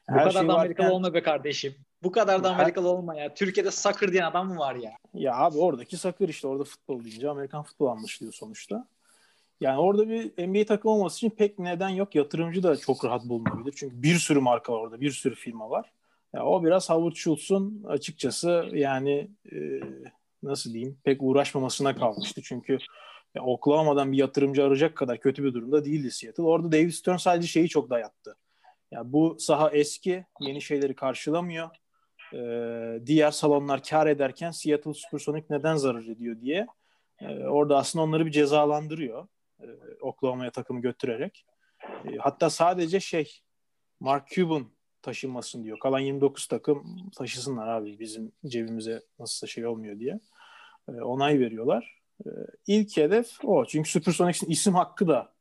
Her 0.06 0.16
Bu 0.16 0.28
kadar 0.28 0.40
şey 0.40 0.48
da 0.48 0.54
Amerikalı 0.54 0.86
varken... 0.86 0.96
olma 0.96 1.14
be 1.14 1.22
kardeşim. 1.22 1.74
Bu 2.02 2.12
kadar 2.12 2.44
da 2.44 2.50
Amerikalı 2.50 2.88
olma 2.88 3.16
ya. 3.16 3.34
Türkiye'de 3.34 3.70
soccer 3.70 4.12
diyen 4.12 4.24
adam 4.24 4.48
mı 4.48 4.58
var 4.58 4.74
ya? 4.74 4.92
Ya 5.14 5.36
abi 5.36 5.58
oradaki 5.58 5.96
soccer 5.96 6.28
işte 6.28 6.48
orada 6.48 6.64
futbol 6.64 7.04
deyince 7.04 7.30
Amerikan 7.30 7.62
futbol 7.62 7.86
anlaşılıyor 7.86 8.32
sonuçta. 8.32 8.86
Yani 9.60 9.78
orada 9.78 10.08
bir 10.08 10.48
NBA 10.48 10.66
takım 10.66 10.90
olması 10.90 11.16
için 11.16 11.30
pek 11.30 11.58
neden 11.58 11.88
yok. 11.88 12.14
Yatırımcı 12.14 12.62
da 12.62 12.76
çok 12.76 13.04
rahat 13.04 13.24
bulunabilir. 13.24 13.74
Çünkü 13.76 14.02
bir 14.02 14.14
sürü 14.14 14.40
marka 14.40 14.72
var 14.72 14.78
orada. 14.78 15.00
Bir 15.00 15.10
sürü 15.10 15.34
firma 15.34 15.70
var. 15.70 15.92
Yani 16.34 16.44
o 16.44 16.64
biraz 16.64 16.90
Howard 16.90 17.16
Schultz'un 17.16 17.84
açıkçası 17.88 18.66
yani 18.72 19.30
e, 19.52 19.80
nasıl 20.42 20.72
diyeyim 20.72 20.98
pek 21.04 21.22
uğraşmamasına 21.22 21.96
kalmıştı. 21.96 22.40
Çünkü 22.44 22.78
ya 23.34 23.42
Oklahoma'dan 23.42 24.12
bir 24.12 24.18
yatırımcı 24.18 24.64
arayacak 24.64 24.96
kadar 24.96 25.20
kötü 25.20 25.44
bir 25.44 25.54
durumda 25.54 25.84
değildi 25.84 26.10
Seattle. 26.10 26.42
Orada 26.42 26.72
David 26.72 26.90
Stern 26.90 27.16
sadece 27.16 27.48
şeyi 27.48 27.68
çok 27.68 27.90
dayattı. 27.90 28.36
Ya 28.94 29.12
bu 29.12 29.36
saha 29.38 29.70
eski, 29.70 30.24
yeni 30.40 30.62
şeyleri 30.62 30.94
karşılamıyor. 30.94 31.70
Ee, 32.34 33.06
diğer 33.06 33.30
salonlar 33.30 33.82
kar 33.82 34.06
ederken 34.06 34.50
Seattle 34.50 34.94
Supersonic 34.94 35.46
neden 35.50 35.76
zarar 35.76 36.04
ediyor 36.04 36.40
diye. 36.40 36.66
Ee, 37.20 37.46
orada 37.46 37.76
aslında 37.76 38.04
onları 38.04 38.26
bir 38.26 38.30
cezalandırıyor. 38.30 39.28
Ee, 39.60 39.66
Oklahoma'ya 40.00 40.50
takımı 40.50 40.80
götürerek. 40.80 41.46
Ee, 41.82 42.16
hatta 42.18 42.50
sadece 42.50 43.00
şey 43.00 43.40
Mark 44.00 44.28
Cuban 44.28 44.66
taşınmasın 45.02 45.64
diyor. 45.64 45.78
Kalan 45.78 46.00
29 46.00 46.46
takım 46.46 47.10
taşısınlar 47.16 47.68
abi 47.68 47.98
bizim 47.98 48.32
cebimize 48.46 49.02
nasılsa 49.18 49.46
şey 49.46 49.66
olmuyor 49.66 49.98
diye. 49.98 50.20
Ee, 50.88 50.92
onay 50.92 51.40
veriyorlar. 51.40 52.00
Ee, 52.26 52.30
ilk 52.66 52.96
hedef 52.96 53.44
o. 53.44 53.64
Çünkü 53.64 53.90
Supersonics'in 53.90 54.50
isim 54.50 54.74
hakkı 54.74 55.08
da 55.08 55.32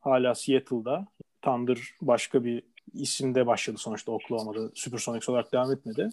hala 0.00 0.34
Seattle'da. 0.34 1.06
Thunder 1.42 1.78
başka 2.02 2.44
bir 2.44 2.62
isimde 2.94 3.46
başladı 3.46 3.78
sonuçta 3.78 4.12
Oklahoma'da. 4.12 4.70
Supersonics 4.74 5.28
olarak 5.28 5.52
devam 5.52 5.72
etmedi. 5.72 6.10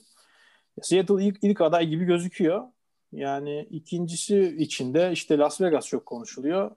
Seattle 0.82 1.26
ilk, 1.26 1.38
ilk 1.42 1.62
aday 1.62 1.88
gibi 1.88 2.06
gözüküyor. 2.06 2.64
Yani 3.12 3.68
ikincisi 3.70 4.56
içinde 4.60 5.12
işte 5.12 5.38
Las 5.38 5.62
Vegas 5.62 5.88
çok 5.88 6.06
konuşuluyor. 6.06 6.72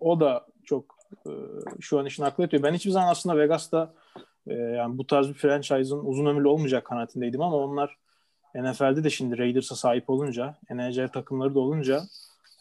O 0.00 0.20
da 0.20 0.46
çok 0.64 0.98
e, 1.26 1.30
şu 1.80 1.98
an 1.98 2.06
işin 2.06 2.22
aklı 2.22 2.44
ediyor. 2.44 2.62
Ben 2.62 2.74
hiçbir 2.74 2.90
zaman 2.90 3.08
aslında 3.08 3.38
Vegas'ta 3.38 3.94
e, 4.46 4.54
yani 4.54 4.98
bu 4.98 5.06
tarz 5.06 5.28
bir 5.28 5.34
franchise'ın 5.34 6.04
uzun 6.04 6.26
ömürlü 6.26 6.48
olmayacak 6.48 6.84
kanaatindeydim 6.84 7.42
ama 7.42 7.56
onlar 7.56 7.98
NFL'de 8.54 9.04
de 9.04 9.10
şimdi 9.10 9.38
Raiders'a 9.38 9.76
sahip 9.76 10.10
olunca, 10.10 10.58
NHL 10.70 11.08
takımları 11.08 11.54
da 11.54 11.60
olunca 11.60 12.02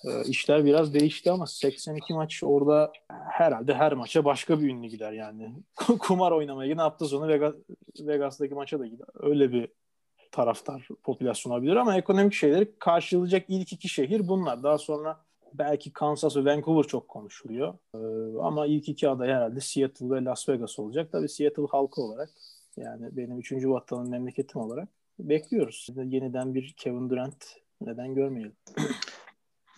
e, 0.06 0.24
işler 0.24 0.66
biraz 0.66 0.94
değişti 0.94 1.32
ama 1.32 1.48
82 1.48 2.14
maç 2.14 2.44
orada 2.44 2.92
herhalde 3.32 3.74
her 3.74 3.94
maça 3.94 4.26
başka 4.26 4.60
bir 4.60 4.70
ünlü 4.70 4.88
gider 4.88 5.12
yani. 5.12 5.54
Kumar 6.00 6.32
oynamaya 6.32 6.70
yine 6.70 6.82
hafta 6.82 7.06
sonu 7.06 7.28
Vegas, 7.28 7.54
Vegas'taki 8.00 8.54
maça 8.54 8.80
da 8.80 8.88
gider. 8.88 9.08
Öyle 9.20 9.52
bir 9.52 9.70
taraftar 10.32 10.88
popülasyon 11.04 11.54
olabilir 11.54 11.76
ama 11.76 11.98
ekonomik 11.98 12.34
şeyleri 12.34 12.80
karşılayacak 12.80 13.46
ilk 13.48 13.74
iki 13.74 13.90
şehir 13.90 14.28
bunlar. 14.28 14.64
Daha 14.64 14.78
sonra 14.78 15.28
belki 15.54 15.94
Kansas 15.94 16.38
ve 16.38 16.46
Vancouver 16.46 16.84
çok 16.84 17.08
konuşuluyor. 17.08 17.74
Ee, 17.96 17.98
ama 18.42 18.66
ilk 18.66 18.90
iki 18.90 19.10
aday 19.10 19.30
herhalde 19.30 19.62
Seattle 19.62 20.10
ve 20.10 20.24
Las 20.24 20.50
Vegas 20.50 20.80
olacak. 20.80 21.12
Tabii 21.12 21.30
Seattle 21.30 21.66
halkı 21.70 22.02
olarak 22.02 22.30
yani 22.78 23.18
benim 23.18 23.40
üçüncü 23.40 23.70
vatanın 23.70 24.10
memleketim 24.10 24.62
olarak 24.62 24.90
bekliyoruz. 25.20 25.90
Yeniden 25.96 26.56
bir 26.56 26.74
Kevin 26.78 27.10
Durant 27.10 27.46
neden 27.82 28.16
görmeyelim. 28.16 28.56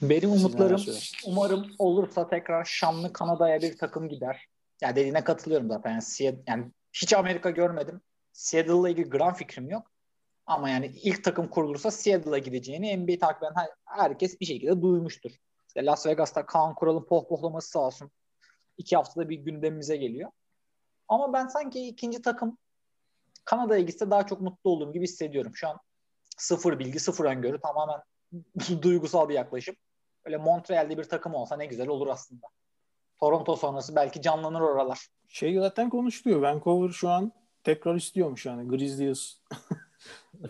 Benim 0.01 0.31
umutlarım 0.31 0.81
umarım 1.25 1.71
olursa 1.79 2.27
tekrar 2.27 2.65
şanlı 2.65 3.13
Kanada'ya 3.13 3.61
bir 3.61 3.77
takım 3.77 4.09
gider. 4.09 4.47
Ya 4.81 4.87
yani 4.87 4.95
dediğine 4.95 5.23
katılıyorum 5.23 5.67
zaten. 5.67 5.91
Yani, 5.91 6.01
Seattle, 6.01 6.43
yani 6.47 6.71
hiç 6.93 7.13
Amerika 7.13 7.49
görmedim. 7.49 8.01
Seattle'la 8.33 8.89
ilgili 8.89 9.09
gram 9.09 9.33
fikrim 9.33 9.69
yok. 9.69 9.91
Ama 10.45 10.69
yani 10.69 10.85
ilk 10.85 11.23
takım 11.23 11.47
kurulursa 11.47 11.91
Seattle'a 11.91 12.37
gideceğini 12.37 12.97
NBA 12.97 13.19
takip 13.19 13.43
eden 13.43 13.53
herkes 13.85 14.39
bir 14.39 14.45
şekilde 14.45 14.81
duymuştur. 14.81 15.31
İşte 15.67 15.85
Las 15.85 16.05
Vegas'ta 16.05 16.45
Kaan 16.45 16.75
Kural'ın 16.75 17.05
pohpohlaması 17.05 17.69
sağ 17.69 17.79
olsun. 17.79 18.11
İki 18.77 18.95
haftada 18.95 19.29
bir 19.29 19.37
gündemimize 19.37 19.97
geliyor. 19.97 20.31
Ama 21.07 21.33
ben 21.33 21.47
sanki 21.47 21.87
ikinci 21.87 22.21
takım 22.21 22.57
Kanada'ya 23.45 23.81
gitse 23.81 24.11
daha 24.11 24.25
çok 24.25 24.41
mutlu 24.41 24.69
olduğum 24.69 24.93
gibi 24.93 25.03
hissediyorum. 25.03 25.51
Şu 25.55 25.67
an 25.67 25.77
sıfır 26.37 26.79
bilgi, 26.79 26.99
sıfır 26.99 27.25
öngörü 27.25 27.59
tamamen 27.59 28.01
duygusal 28.81 29.29
bir 29.29 29.33
yaklaşım. 29.33 29.75
Öyle 30.25 30.37
Montreal'de 30.37 30.97
bir 30.97 31.03
takım 31.03 31.33
olsa 31.35 31.57
ne 31.57 31.65
güzel 31.65 31.87
olur 31.87 32.07
aslında. 32.07 32.47
Toronto 33.19 33.55
sonrası 33.55 33.95
belki 33.95 34.21
canlanır 34.21 34.61
oralar. 34.61 35.07
Şey 35.27 35.59
zaten 35.59 35.89
konuşuluyor. 35.89 36.41
Vancouver 36.41 36.89
şu 36.89 37.09
an 37.09 37.31
tekrar 37.63 37.95
istiyormuş 37.95 38.45
yani 38.45 38.67
Grizzlies. 38.67 39.37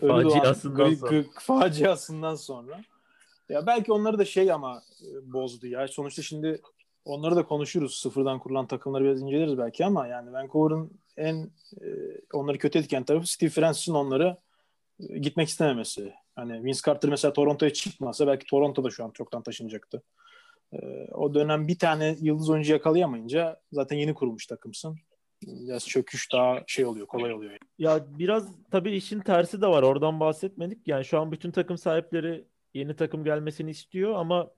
faciasından 0.00 0.94
sonra. 0.94 1.24
faciasından 1.38 2.34
sonra. 2.34 2.80
Ya 3.48 3.66
belki 3.66 3.92
onları 3.92 4.18
da 4.18 4.24
şey 4.24 4.52
ama 4.52 4.82
e, 5.02 5.32
bozdu 5.32 5.66
ya. 5.66 5.88
Sonuçta 5.88 6.22
şimdi 6.22 6.60
onları 7.04 7.36
da 7.36 7.46
konuşuruz. 7.46 7.94
Sıfırdan 7.94 8.38
kurulan 8.38 8.66
takımları 8.66 9.04
biraz 9.04 9.22
inceleriz 9.22 9.58
belki 9.58 9.84
ama 9.84 10.06
yani 10.06 10.32
Vancouver'ın 10.32 10.90
en 11.16 11.50
e, 11.80 11.86
onları 12.32 12.58
kötü 12.58 12.78
etken 12.78 13.04
tarafı 13.04 13.26
Steve 13.26 13.50
Francis'in 13.50 13.94
onları 13.94 14.36
e, 15.08 15.18
gitmek 15.18 15.48
istememesi. 15.48 16.12
Hani 16.40 16.64
Vince 16.64 16.80
Carter 16.86 17.10
mesela 17.10 17.32
Toronto'ya 17.32 17.72
çıkmasa 17.72 18.26
belki 18.26 18.46
Toronto'da 18.46 18.90
şu 18.90 19.04
an 19.04 19.10
çoktan 19.10 19.42
taşınacaktı. 19.42 20.02
E, 20.72 20.78
o 21.12 21.34
dönem 21.34 21.68
bir 21.68 21.78
tane 21.78 22.16
yıldız 22.20 22.50
oyuncu 22.50 22.72
yakalayamayınca 22.72 23.60
zaten 23.72 23.96
yeni 23.96 24.14
kurulmuş 24.14 24.46
takımsın. 24.46 24.98
Biraz 25.42 25.88
çöküş 25.88 26.32
daha 26.32 26.62
şey 26.66 26.84
oluyor, 26.84 27.06
kolay 27.06 27.32
oluyor. 27.32 27.52
Ya 27.78 28.06
biraz 28.18 28.48
tabii 28.70 28.90
işin 28.90 29.20
tersi 29.20 29.60
de 29.62 29.66
var. 29.66 29.82
Oradan 29.82 30.20
bahsetmedik. 30.20 30.88
Yani 30.88 31.04
şu 31.04 31.20
an 31.20 31.32
bütün 31.32 31.50
takım 31.50 31.78
sahipleri 31.78 32.44
yeni 32.74 32.96
takım 32.96 33.24
gelmesini 33.24 33.70
istiyor 33.70 34.14
ama 34.14 34.50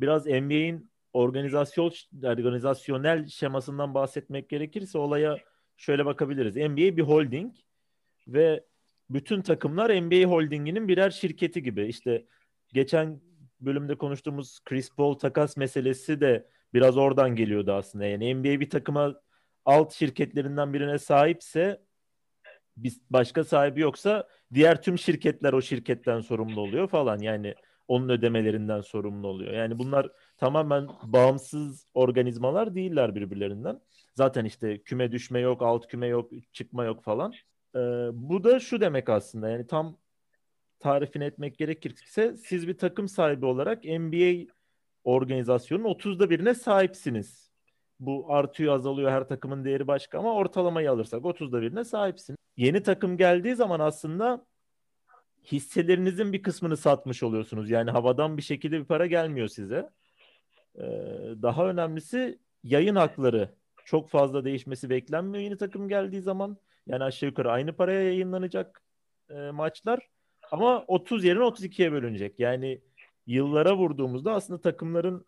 biraz 0.00 0.26
NBA'in 0.26 0.90
organizasyon 1.12 1.92
organizasyonel 2.24 3.26
şemasından 3.26 3.94
bahsetmek 3.94 4.48
gerekirse 4.48 4.98
olaya 4.98 5.38
şöyle 5.76 6.06
bakabiliriz. 6.06 6.56
NBA 6.56 6.96
bir 6.96 7.02
holding 7.02 7.54
ve 8.28 8.64
bütün 9.10 9.42
takımlar 9.42 10.02
NBA 10.02 10.30
holdinginin 10.30 10.88
birer 10.88 11.10
şirketi 11.10 11.62
gibi. 11.62 11.86
İşte 11.86 12.26
geçen 12.72 13.20
bölümde 13.60 13.94
konuştuğumuz 13.98 14.60
Chris 14.64 14.90
Paul 14.90 15.14
takas 15.14 15.56
meselesi 15.56 16.20
de 16.20 16.46
biraz 16.74 16.96
oradan 16.96 17.36
geliyordu 17.36 17.72
aslında. 17.72 18.04
Yani 18.04 18.34
NBA 18.34 18.60
bir 18.60 18.70
takıma 18.70 19.14
alt 19.64 19.92
şirketlerinden 19.92 20.72
birine 20.74 20.98
sahipse 20.98 21.82
biz 22.76 23.00
başka 23.10 23.44
sahibi 23.44 23.80
yoksa 23.80 24.28
diğer 24.54 24.82
tüm 24.82 24.98
şirketler 24.98 25.52
o 25.52 25.62
şirketten 25.62 26.20
sorumlu 26.20 26.60
oluyor 26.60 26.88
falan. 26.88 27.18
Yani 27.18 27.54
onun 27.88 28.08
ödemelerinden 28.08 28.80
sorumlu 28.80 29.28
oluyor. 29.28 29.52
Yani 29.52 29.78
bunlar 29.78 30.08
tamamen 30.36 30.88
bağımsız 31.02 31.86
organizmalar 31.94 32.74
değiller 32.74 33.14
birbirlerinden. 33.14 33.80
Zaten 34.14 34.44
işte 34.44 34.82
küme 34.82 35.12
düşme 35.12 35.40
yok, 35.40 35.62
alt 35.62 35.86
küme 35.86 36.06
yok, 36.06 36.30
çıkma 36.52 36.84
yok 36.84 37.04
falan. 37.04 37.32
Ee, 37.74 37.78
bu 38.12 38.44
da 38.44 38.60
şu 38.60 38.80
demek 38.80 39.08
aslında 39.08 39.48
yani 39.48 39.66
tam 39.66 39.96
tarifini 40.78 41.24
etmek 41.24 41.58
gerekirse 41.58 42.36
siz 42.36 42.68
bir 42.68 42.78
takım 42.78 43.08
sahibi 43.08 43.46
olarak 43.46 43.84
NBA 43.84 44.52
organizasyonun 45.04 45.84
30'da 45.84 46.30
birine 46.30 46.54
sahipsiniz. 46.54 47.50
Bu 48.00 48.26
artıyor 48.28 48.74
azalıyor 48.74 49.10
her 49.10 49.28
takımın 49.28 49.64
değeri 49.64 49.86
başka 49.86 50.18
ama 50.18 50.34
ortalamayı 50.34 50.90
alırsak 50.90 51.24
30'da 51.24 51.62
birine 51.62 51.84
sahipsin. 51.84 52.36
Yeni 52.56 52.82
takım 52.82 53.16
geldiği 53.16 53.54
zaman 53.54 53.80
aslında 53.80 54.46
hisselerinizin 55.52 56.32
bir 56.32 56.42
kısmını 56.42 56.76
satmış 56.76 57.22
oluyorsunuz. 57.22 57.70
Yani 57.70 57.90
havadan 57.90 58.36
bir 58.36 58.42
şekilde 58.42 58.80
bir 58.80 58.84
para 58.84 59.06
gelmiyor 59.06 59.48
size. 59.48 59.90
Ee, 60.76 60.82
daha 61.42 61.68
önemlisi 61.68 62.38
yayın 62.64 62.96
hakları 62.96 63.48
çok 63.84 64.10
fazla 64.10 64.44
değişmesi 64.44 64.90
beklenmiyor 64.90 65.44
yeni 65.44 65.56
takım 65.56 65.88
geldiği 65.88 66.20
zaman. 66.20 66.56
Yani 66.90 67.04
aşağı 67.04 67.28
yukarı 67.28 67.50
aynı 67.50 67.72
paraya 67.72 68.02
yayınlanacak 68.02 68.82
e, 69.30 69.50
maçlar 69.50 70.08
ama 70.50 70.84
30 70.88 71.24
yerine 71.24 71.42
32'ye 71.42 71.92
bölünecek. 71.92 72.40
Yani 72.40 72.80
yıllara 73.26 73.76
vurduğumuzda 73.76 74.32
aslında 74.32 74.60
takımların 74.60 75.24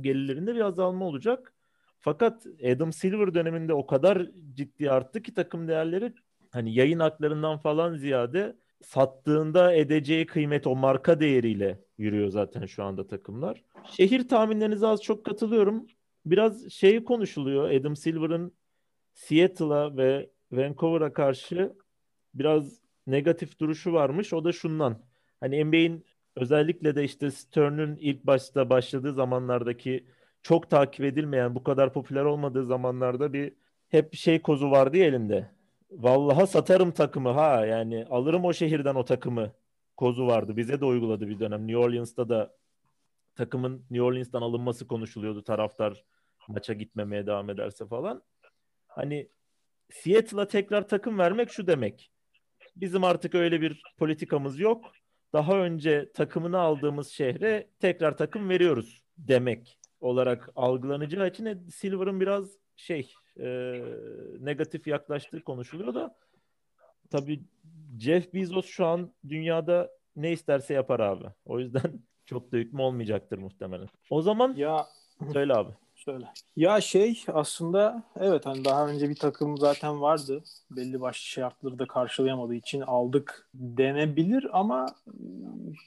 gelirlerinde 0.00 0.54
bir 0.54 0.60
azalma 0.60 1.04
olacak. 1.04 1.54
Fakat 2.00 2.46
Adam 2.74 2.92
Silver 2.92 3.34
döneminde 3.34 3.74
o 3.74 3.86
kadar 3.86 4.28
ciddi 4.54 4.90
arttı 4.90 5.22
ki 5.22 5.34
takım 5.34 5.68
değerleri 5.68 6.14
hani 6.50 6.74
yayın 6.74 6.98
haklarından 6.98 7.58
falan 7.58 7.96
ziyade 7.96 8.56
sattığında 8.82 9.72
edeceği 9.72 10.26
kıymet 10.26 10.66
o 10.66 10.76
marka 10.76 11.20
değeriyle 11.20 11.80
yürüyor 11.98 12.28
zaten 12.28 12.66
şu 12.66 12.84
anda 12.84 13.06
takımlar. 13.06 13.64
Şehir 13.90 14.28
tahminlerinize 14.28 14.86
az 14.86 15.02
çok 15.02 15.24
katılıyorum. 15.24 15.86
Biraz 16.26 16.70
şey 16.70 17.04
konuşuluyor. 17.04 17.70
Adam 17.70 17.96
Silver'ın 17.96 18.52
Seattle'a 19.14 19.96
ve 19.96 20.30
Vancouver'a 20.52 21.12
karşı 21.12 21.72
biraz 22.34 22.80
negatif 23.06 23.58
duruşu 23.60 23.92
varmış. 23.92 24.32
O 24.32 24.44
da 24.44 24.52
şundan. 24.52 25.02
Hani 25.40 25.64
NBA'in 25.64 26.04
özellikle 26.36 26.96
de 26.96 27.04
işte 27.04 27.30
Stern'ün 27.30 27.96
ilk 27.96 28.26
başta 28.26 28.70
başladığı 28.70 29.12
zamanlardaki 29.12 30.06
çok 30.42 30.70
takip 30.70 31.04
edilmeyen, 31.04 31.54
bu 31.54 31.64
kadar 31.64 31.92
popüler 31.92 32.24
olmadığı 32.24 32.64
zamanlarda 32.64 33.32
bir 33.32 33.52
hep 33.88 34.14
şey 34.14 34.42
kozu 34.42 34.70
vardı 34.70 34.96
ya 34.96 35.06
elinde. 35.06 35.50
Vallaha 35.90 36.46
satarım 36.46 36.92
takımı 36.92 37.28
ha 37.30 37.66
yani 37.66 38.06
alırım 38.10 38.44
o 38.44 38.52
şehirden 38.52 38.94
o 38.94 39.04
takımı 39.04 39.52
kozu 39.96 40.26
vardı. 40.26 40.56
Bize 40.56 40.80
de 40.80 40.84
uyguladı 40.84 41.28
bir 41.28 41.40
dönem. 41.40 41.66
New 41.66 41.76
Orleans'ta 41.76 42.28
da 42.28 42.56
takımın 43.34 43.86
New 43.90 44.02
Orleans'tan 44.02 44.42
alınması 44.42 44.86
konuşuluyordu. 44.86 45.44
Taraftar 45.44 46.04
maça 46.48 46.72
gitmemeye 46.72 47.26
devam 47.26 47.50
ederse 47.50 47.86
falan. 47.86 48.22
Hani 48.86 49.28
Seattle'a 49.92 50.48
tekrar 50.48 50.88
takım 50.88 51.18
vermek 51.18 51.50
şu 51.50 51.66
demek. 51.66 52.10
Bizim 52.76 53.04
artık 53.04 53.34
öyle 53.34 53.60
bir 53.60 53.82
politikamız 53.98 54.60
yok. 54.60 54.84
Daha 55.32 55.58
önce 55.58 56.12
takımını 56.12 56.58
aldığımız 56.58 57.08
şehre 57.08 57.68
tekrar 57.80 58.16
takım 58.16 58.48
veriyoruz 58.48 59.02
demek 59.18 59.78
olarak 60.00 60.48
algılanacağı 60.56 61.28
için 61.28 61.68
Silver'ın 61.68 62.20
biraz 62.20 62.56
şey 62.76 63.12
e, 63.40 63.44
negatif 64.40 64.86
yaklaştığı 64.86 65.44
konuşuluyor 65.44 65.94
da 65.94 66.16
tabii 67.10 67.42
Jeff 68.00 68.34
Bezos 68.34 68.66
şu 68.66 68.86
an 68.86 69.14
dünyada 69.28 69.90
ne 70.16 70.32
isterse 70.32 70.74
yapar 70.74 71.00
abi. 71.00 71.24
O 71.44 71.58
yüzden 71.58 72.00
çok 72.24 72.52
da 72.52 72.56
hükmü 72.56 72.82
olmayacaktır 72.82 73.38
muhtemelen. 73.38 73.88
O 74.10 74.22
zaman 74.22 74.54
Ya 74.56 74.86
söyle 75.32 75.54
abi. 75.54 75.72
Şöyle. 76.04 76.24
Ya 76.56 76.80
şey 76.80 77.24
aslında 77.32 78.02
evet 78.16 78.46
hani 78.46 78.64
daha 78.64 78.88
önce 78.88 79.08
bir 79.08 79.14
takım 79.14 79.58
zaten 79.58 80.00
vardı. 80.00 80.42
Belli 80.70 81.00
başlı 81.00 81.24
şartları 81.24 81.78
da 81.78 81.86
karşılayamadığı 81.86 82.54
için 82.54 82.80
aldık 82.80 83.48
denebilir 83.54 84.46
ama 84.52 84.86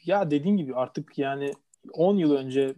ya 0.06 0.32
dediğin 0.32 0.58
gibi 0.58 0.76
artık 0.76 1.18
yani 1.18 1.54
10 1.94 2.18
yıl 2.18 2.32
önce 2.32 2.76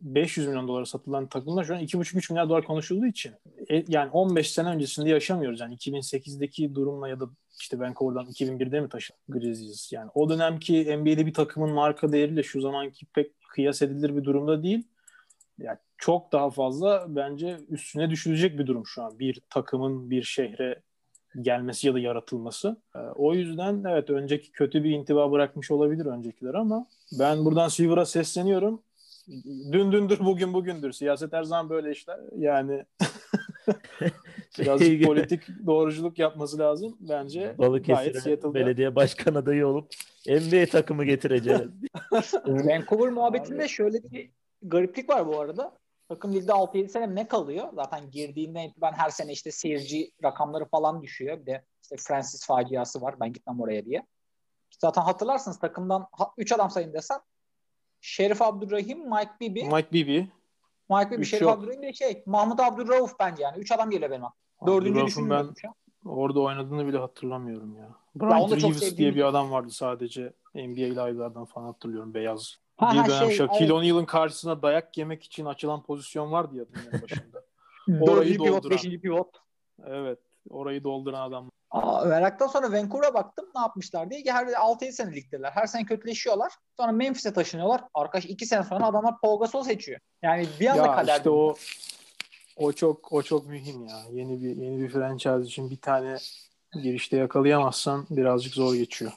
500 0.00 0.46
milyon 0.46 0.68
dolara 0.68 0.86
satılan 0.86 1.26
takımlar 1.26 1.64
şu 1.64 1.74
an 1.74 1.82
2,5-3 1.82 2.32
milyar 2.32 2.48
dolar 2.48 2.64
konuşulduğu 2.64 3.06
için 3.06 3.32
e, 3.70 3.84
yani 3.88 4.10
15 4.10 4.52
sene 4.52 4.68
öncesinde 4.68 5.10
yaşamıyoruz. 5.10 5.60
Yani 5.60 5.74
2008'deki 5.74 6.74
durumla 6.74 7.08
ya 7.08 7.20
da 7.20 7.28
işte 7.60 7.78
Vancouver'dan 7.78 8.26
2001'de 8.26 8.80
mi 8.80 8.88
taşıdı 8.88 9.18
Grizzlies? 9.28 9.92
Yani 9.92 10.10
o 10.14 10.28
dönemki 10.28 10.98
NBA'de 10.98 11.26
bir 11.26 11.34
takımın 11.34 11.70
marka 11.70 12.12
değeriyle 12.12 12.42
şu 12.42 12.60
zamanki 12.60 13.06
pek 13.06 13.40
kıyas 13.48 13.82
edilir 13.82 14.16
bir 14.16 14.24
durumda 14.24 14.62
değil. 14.62 14.82
Yani 15.58 15.78
çok 15.98 16.32
daha 16.32 16.50
fazla 16.50 17.06
bence 17.08 17.58
üstüne 17.68 18.10
düşülecek 18.10 18.58
bir 18.58 18.66
durum 18.66 18.86
şu 18.86 19.02
an. 19.02 19.18
Bir 19.18 19.40
takımın 19.50 20.10
bir 20.10 20.22
şehre 20.22 20.82
gelmesi 21.42 21.86
ya 21.86 21.94
da 21.94 21.98
yaratılması. 21.98 22.76
Ee, 22.94 22.98
o 22.98 23.34
yüzden 23.34 23.84
evet 23.88 24.10
önceki 24.10 24.52
kötü 24.52 24.84
bir 24.84 24.90
intiba 24.90 25.32
bırakmış 25.32 25.70
olabilir 25.70 26.06
öncekiler 26.06 26.54
ama 26.54 26.86
ben 27.18 27.44
buradan 27.44 27.68
Silver'a 27.68 28.04
sesleniyorum. 28.04 28.82
Dün 29.72 29.92
dündür 29.92 30.18
bugün 30.18 30.54
bugündür. 30.54 30.92
Siyaset 30.92 31.32
her 31.32 31.42
zaman 31.42 31.70
böyle 31.70 31.90
işler. 31.90 32.20
Yani 32.36 32.84
birazcık 34.58 35.04
politik 35.04 35.42
doğruculuk 35.66 36.18
yapması 36.18 36.58
lazım. 36.58 36.96
Bence 37.00 37.54
Seattle'da 38.20 38.54
belediye 38.54 38.94
başkan 38.94 39.34
adayı 39.34 39.66
olup 39.66 39.88
NBA 40.28 40.66
takımı 40.66 41.04
getireceğiz. 41.04 41.60
Vancouver 42.46 43.08
muhabbetinde 43.08 43.68
şöyle 43.68 44.02
bir 44.02 44.30
gariplik 44.62 45.08
var 45.08 45.26
bu 45.26 45.40
arada. 45.40 45.75
Takım 46.08 46.34
ligde 46.34 46.52
6-7 46.52 46.88
sene 46.88 47.14
ne 47.14 47.28
kalıyor? 47.28 47.68
Zaten 47.74 48.10
girdiğinden 48.10 48.68
itibaren 48.68 48.96
her 48.96 49.10
sene 49.10 49.32
işte 49.32 49.50
seyirci 49.50 50.10
rakamları 50.22 50.64
falan 50.64 51.02
düşüyor. 51.02 51.40
Bir 51.40 51.46
de 51.46 51.64
işte 51.82 51.96
Francis 51.98 52.46
faciası 52.46 53.02
var. 53.02 53.20
Ben 53.20 53.32
gitmem 53.32 53.60
oraya 53.60 53.84
diye. 53.84 54.06
Zaten 54.80 55.02
hatırlarsınız 55.02 55.58
takımdan 55.58 56.06
3 56.38 56.52
adam 56.52 56.70
sayın 56.70 56.92
desen 56.92 57.20
Şerif 58.00 58.42
Abdurrahim, 58.42 59.10
Mike 59.10 59.30
Bibi. 59.40 59.64
Mike 59.64 59.92
Bibi. 59.92 60.28
Mike 60.90 61.10
Bibi, 61.10 61.20
Üç 61.20 61.30
Şerif 61.30 61.42
yok. 61.42 61.58
Abdurrahim 61.58 61.82
de 61.82 61.92
şey 61.92 62.22
Mahmut 62.26 62.60
Abdurrauf 62.60 63.18
bence 63.20 63.42
yani. 63.42 63.58
3 63.58 63.72
adam 63.72 63.90
geliyor 63.90 64.10
benim 64.10 64.24
aklıma. 64.24 64.72
Dördüncü 64.72 65.06
düşünmüyorum 65.06 65.54
ben 65.64 65.72
orada 66.10 66.40
oynadığını 66.40 66.86
bile 66.86 66.98
hatırlamıyorum 66.98 67.76
ya. 67.76 67.82
Ya 67.82 67.94
Brian 68.14 68.46
çok 68.46 68.62
Reeves 68.62 68.96
diye 68.96 69.14
bir 69.14 69.22
adam 69.28 69.50
vardı 69.50 69.70
sadece. 69.70 70.32
NBA 70.54 71.04
live'lardan 71.04 71.44
falan 71.44 71.66
hatırlıyorum. 71.66 72.14
Beyaz. 72.14 72.58
Ha, 72.76 72.92
bir 72.92 72.98
ha, 72.98 73.06
dönem 73.08 73.28
şey, 73.28 73.36
Shaquille 73.36 73.64
evet. 73.64 73.72
O'Neal'ın 73.72 74.04
karşısına 74.04 74.62
dayak 74.62 74.98
yemek 74.98 75.22
için 75.22 75.44
açılan 75.44 75.82
pozisyon 75.82 76.32
vardı 76.32 76.56
ya 76.56 76.64
dünyanın 76.68 77.02
başında. 77.02 77.44
Orayı 78.12 78.38
dolduran. 78.38 78.70
beşinci 78.70 79.00
pivot. 79.00 79.36
evet. 79.86 80.18
Orayı 80.50 80.84
dolduran 80.84 81.28
adam. 81.28 81.50
Aa, 81.70 82.04
meraktan 82.04 82.46
sonra 82.46 82.72
Vancouver'a 82.72 83.14
baktım 83.14 83.46
ne 83.54 83.60
yapmışlar 83.60 84.10
diye. 84.10 84.22
Her 84.26 84.46
6-7 84.46 84.92
seneliktirler. 84.92 85.50
Her 85.50 85.66
sene 85.66 85.84
kötüleşiyorlar. 85.84 86.52
Sonra 86.76 86.92
Memphis'e 86.92 87.32
taşınıyorlar. 87.32 87.80
Arkadaş 87.94 88.24
2 88.24 88.46
sene 88.46 88.62
sonra 88.62 88.86
adamlar 88.86 89.20
Paul 89.20 89.40
Gasol 89.40 89.62
seçiyor. 89.62 90.00
Yani 90.22 90.46
bir 90.60 90.66
anda 90.66 90.86
Ya 90.86 90.94
kader. 90.94 91.16
işte 91.16 91.30
o 91.30 91.54
o 92.56 92.72
çok 92.72 93.12
o 93.12 93.22
çok 93.22 93.46
mühim 93.46 93.86
ya. 93.86 93.96
Yeni 94.12 94.42
bir 94.42 94.56
yeni 94.56 94.78
bir 94.78 94.88
franchise 94.88 95.42
için 95.42 95.70
bir 95.70 95.76
tane 95.80 96.16
girişte 96.82 97.16
yakalayamazsan 97.16 98.06
birazcık 98.10 98.54
zor 98.54 98.74
geçiyor. 98.74 99.12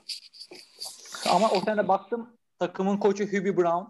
Ama 1.30 1.50
o 1.50 1.62
sene 1.62 1.88
baktım 1.88 2.30
takımın 2.60 2.98
koçu 2.98 3.26
Hubie 3.26 3.58
Brown. 3.58 3.86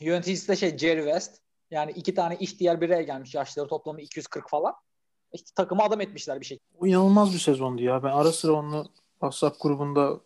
Yöneticisi 0.00 0.48
de 0.48 0.56
şey 0.56 0.78
Jerry 0.78 1.02
West. 1.02 1.40
Yani 1.70 1.90
iki 1.90 2.14
tane 2.14 2.38
diğer 2.58 2.80
bireye 2.80 3.02
gelmiş. 3.02 3.34
Yaşları 3.34 3.68
toplamı 3.68 4.00
240 4.00 4.50
falan. 4.50 4.74
İşte 5.32 5.50
takımı 5.54 5.82
adam 5.82 6.00
etmişler 6.00 6.40
bir 6.40 6.46
şey. 6.46 6.58
O 6.78 6.86
inanılmaz 6.86 7.34
bir 7.34 7.38
sezondu 7.38 7.82
ya. 7.82 8.02
Ben 8.02 8.10
ara 8.10 8.32
sıra 8.32 8.52
onu 8.52 8.86
WhatsApp 9.12 9.62
grubunda 9.62 10.20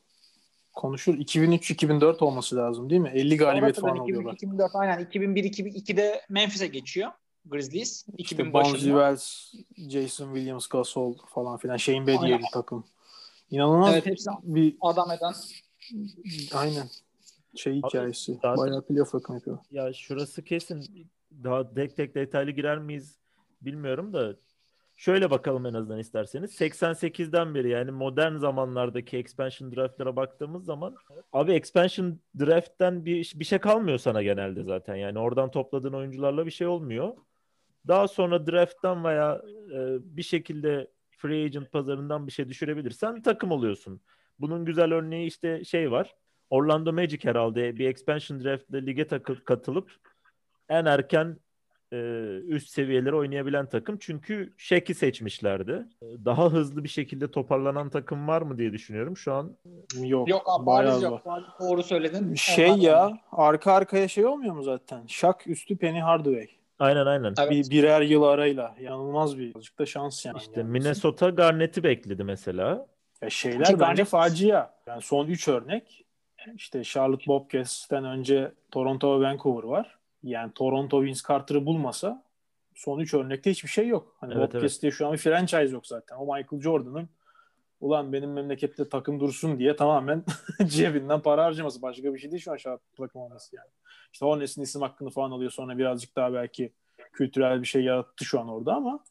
konuşur. 0.72 1.14
2003-2004 1.14 2.24
olması 2.24 2.56
lazım 2.56 2.90
değil 2.90 3.00
mi? 3.00 3.10
50 3.14 3.36
galibiyet 3.36 3.80
falan 3.80 3.94
2003, 3.94 4.10
alıyorlar. 4.10 4.34
2004 4.34 4.70
aynen 4.74 5.04
2001-2002'de 5.04 6.22
Memphis'e 6.28 6.66
geçiyor. 6.66 7.10
Grizzlies. 7.46 8.06
2000 8.18 8.44
İşte 8.44 8.52
Bonzi. 8.52 8.78
Wells, 8.78 9.52
Jason 9.76 10.34
Williams, 10.34 10.66
Gasol 10.66 11.14
falan 11.34 11.56
filan. 11.58 11.76
Shane 11.76 12.06
Bedier 12.06 12.22
Aynen. 12.22 12.42
takım. 12.52 12.84
İnanılmaz 13.50 13.92
Evet 13.92 14.06
hepsi 14.06 14.30
bir 14.42 14.76
adam 14.80 15.10
eden. 15.10 15.34
aynen 16.54 16.88
şey 17.56 17.74
hikayesi. 17.74 18.34
zaten- 18.34 18.56
Bayağı 18.56 18.86
playoff 18.86 19.12
takım 19.12 19.34
yapıyor. 19.34 19.58
Ya 19.70 19.92
şurası 19.92 20.44
kesin. 20.44 21.08
Daha 21.44 21.74
tek 21.74 21.96
tek 21.96 22.14
detaylı 22.14 22.50
girer 22.50 22.78
miyiz 22.78 23.18
bilmiyorum 23.62 24.12
da 24.12 24.36
şöyle 24.96 25.30
bakalım 25.30 25.66
en 25.66 25.74
azından 25.74 25.98
isterseniz. 25.98 26.60
88'den 26.60 27.54
beri 27.54 27.68
yani 27.70 27.90
modern 27.90 28.36
zamanlardaki 28.36 29.16
expansion 29.16 29.72
draftlara 29.76 30.16
baktığımız 30.16 30.64
zaman 30.64 30.94
abi 31.32 31.52
expansion 31.52 32.18
draft'ten 32.38 33.04
bir, 33.04 33.32
bir 33.36 33.44
şey 33.44 33.58
kalmıyor 33.58 33.98
sana 33.98 34.22
genelde 34.22 34.62
zaten. 34.62 34.94
Yani 34.96 35.18
oradan 35.18 35.50
topladığın 35.50 35.92
oyuncularla 35.92 36.46
bir 36.46 36.50
şey 36.50 36.66
olmuyor. 36.66 37.16
Daha 37.88 38.08
sonra 38.08 38.46
draft'tan 38.46 39.04
veya 39.04 39.42
e, 39.74 39.98
bir 40.16 40.22
şekilde 40.22 40.90
free 41.10 41.44
agent 41.44 41.72
pazarından 41.72 42.26
bir 42.26 42.32
şey 42.32 42.48
düşürebilirsen 42.48 43.22
takım 43.22 43.50
oluyorsun. 43.50 44.00
Bunun 44.38 44.64
güzel 44.64 44.92
örneği 44.94 45.26
işte 45.26 45.64
şey 45.64 45.90
var. 45.90 46.14
Orlando 46.56 46.92
Magic 46.92 47.18
herhalde 47.28 47.76
bir 47.76 47.88
expansion 47.88 48.44
draft 48.44 48.70
ile 48.70 48.86
lige 48.86 49.06
takı- 49.06 49.44
katılıp 49.44 49.90
en 50.68 50.84
erken 50.84 51.36
e, 51.92 51.96
üst 52.48 52.68
seviyeleri 52.68 53.14
oynayabilen 53.14 53.66
takım. 53.66 53.96
Çünkü 54.00 54.52
Shaq'i 54.56 54.94
seçmişlerdi. 54.94 55.86
Daha 56.24 56.52
hızlı 56.52 56.84
bir 56.84 56.88
şekilde 56.88 57.30
toparlanan 57.30 57.90
takım 57.90 58.28
var 58.28 58.42
mı 58.42 58.58
diye 58.58 58.72
düşünüyorum. 58.72 59.16
Şu 59.16 59.32
an 59.32 59.56
Yok. 60.02 60.28
Yok 60.28 60.42
abi 60.46 60.66
bayağı 60.66 60.92
bariz 60.92 61.02
yok. 61.02 61.26
Bariz 61.26 61.44
Doğru 61.60 61.82
söyledin. 61.82 62.34
Şey 62.34 62.68
ya 62.68 63.18
arka 63.32 63.72
arkaya 63.72 64.08
şey 64.08 64.26
olmuyor 64.26 64.54
mu 64.54 64.62
zaten? 64.62 65.06
Shaq 65.06 65.34
üstü 65.46 65.76
Penny 65.76 66.00
Hardaway. 66.00 66.46
aynen 66.78 67.06
aynen. 67.06 67.34
Evet. 67.38 67.50
Bir, 67.50 67.70
birer 67.70 68.00
yıl 68.00 68.22
arayla. 68.22 68.74
İnanılmaz 68.80 69.38
bir 69.38 69.56
azıcık 69.56 69.78
da 69.78 69.86
şans 69.86 70.26
yani. 70.26 70.38
İşte 70.38 70.60
Yani. 70.60 70.70
Minnesota 70.70 71.30
Garnett'i 71.30 71.84
bekledi 71.84 72.24
mesela. 72.24 72.86
Ya 73.22 73.30
şeyler 73.30 73.64
Ki 73.64 73.80
bence 73.80 74.02
Garnett- 74.02 74.04
facia. 74.04 74.74
Yani 74.86 75.02
son 75.02 75.26
3 75.26 75.48
örnek. 75.48 76.04
İşte 76.54 76.84
Charlotte 76.84 77.26
Bobcats'ten 77.26 78.04
önce 78.04 78.52
Toronto 78.70 79.20
ve 79.20 79.24
Vancouver 79.24 79.68
var. 79.68 79.98
Yani 80.22 80.52
Toronto 80.54 81.02
Vince 81.02 81.20
Carter'ı 81.28 81.66
bulmasa 81.66 82.24
son 82.74 82.98
3 83.00 83.14
örnekte 83.14 83.50
hiçbir 83.50 83.68
şey 83.68 83.88
yok. 83.88 84.16
Hani 84.20 84.34
Evet, 84.34 84.54
Bobcats 84.54 84.82
diye 84.82 84.92
şu 84.92 85.06
an 85.06 85.12
bir 85.12 85.18
franchise 85.18 85.74
yok 85.74 85.86
zaten. 85.86 86.16
O 86.16 86.36
Michael 86.36 86.62
Jordan'ın 86.62 87.08
ulan 87.80 88.12
benim 88.12 88.32
memlekette 88.32 88.88
takım 88.88 89.20
dursun 89.20 89.58
diye 89.58 89.76
tamamen 89.76 90.24
cebinden 90.66 91.20
para 91.20 91.44
harcaması. 91.44 91.82
Başka 91.82 92.14
bir 92.14 92.18
şey 92.18 92.30
değil 92.30 92.42
şu 92.42 92.52
an 92.52 92.56
Charlotte 92.56 92.84
takım 92.96 93.20
olması 93.20 93.56
yani. 93.56 93.68
İşte 94.12 94.26
Hornets'in 94.26 94.62
isim 94.62 94.82
hakkını 94.82 95.10
falan 95.10 95.30
alıyor 95.30 95.50
sonra 95.50 95.78
birazcık 95.78 96.16
daha 96.16 96.32
belki 96.32 96.72
kültürel 97.12 97.60
bir 97.60 97.66
şey 97.66 97.84
yarattı 97.84 98.24
şu 98.24 98.40
an 98.40 98.48
orada 98.48 98.74
ama 98.74 99.04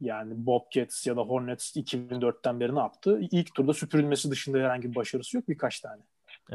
yani 0.00 0.46
Bobcats 0.46 1.06
ya 1.06 1.16
da 1.16 1.20
Hornets 1.20 1.76
2004'ten 1.76 2.60
beri 2.60 2.74
ne 2.74 2.78
yaptı? 2.78 3.20
İlk 3.30 3.54
turda 3.54 3.72
süpürülmesi 3.72 4.30
dışında 4.30 4.58
herhangi 4.58 4.90
bir 4.90 4.94
başarısı 4.94 5.36
yok 5.36 5.48
birkaç 5.48 5.80
tane. 5.80 6.02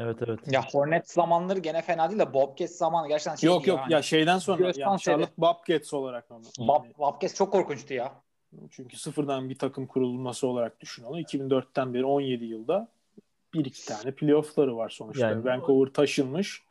Evet 0.00 0.16
evet. 0.26 0.52
Ya 0.52 0.62
Hornets 0.72 1.12
zamanları 1.12 1.58
gene 1.58 1.82
fena 1.82 2.08
değil 2.10 2.20
de 2.20 2.34
Bobcats 2.34 2.72
zamanı 2.72 3.08
gerçekten 3.08 3.34
şey 3.36 3.46
yok 3.48 3.66
yok 3.66 3.80
ya 3.90 4.02
şeyden 4.02 4.38
sonra 4.38 4.62
yani 4.64 4.80
kanseri. 4.80 5.14
Charlotte 5.14 5.32
Bobcats 5.38 5.94
olarak 5.94 6.30
onu. 6.30 6.42
Bob, 6.58 6.84
Yani 6.84 6.94
Bobcats 6.98 7.34
çok 7.34 7.52
korkunçtu 7.52 7.94
ya. 7.94 8.12
çünkü 8.70 8.96
sıfırdan 8.96 9.50
bir 9.50 9.58
takım 9.58 9.86
kurulması 9.86 10.46
olarak 10.46 10.80
düşün 10.80 11.04
onu. 11.04 11.20
2004'ten 11.20 11.94
beri 11.94 12.04
17 12.04 12.44
yılda 12.44 12.88
bir 13.54 13.64
iki 13.64 13.86
tane 13.86 14.10
playoff'ları 14.12 14.76
var 14.76 14.88
sonuçta. 14.88 15.28
Yani- 15.30 15.44
Vancouver 15.44 15.92
taşınmış. 15.92 16.62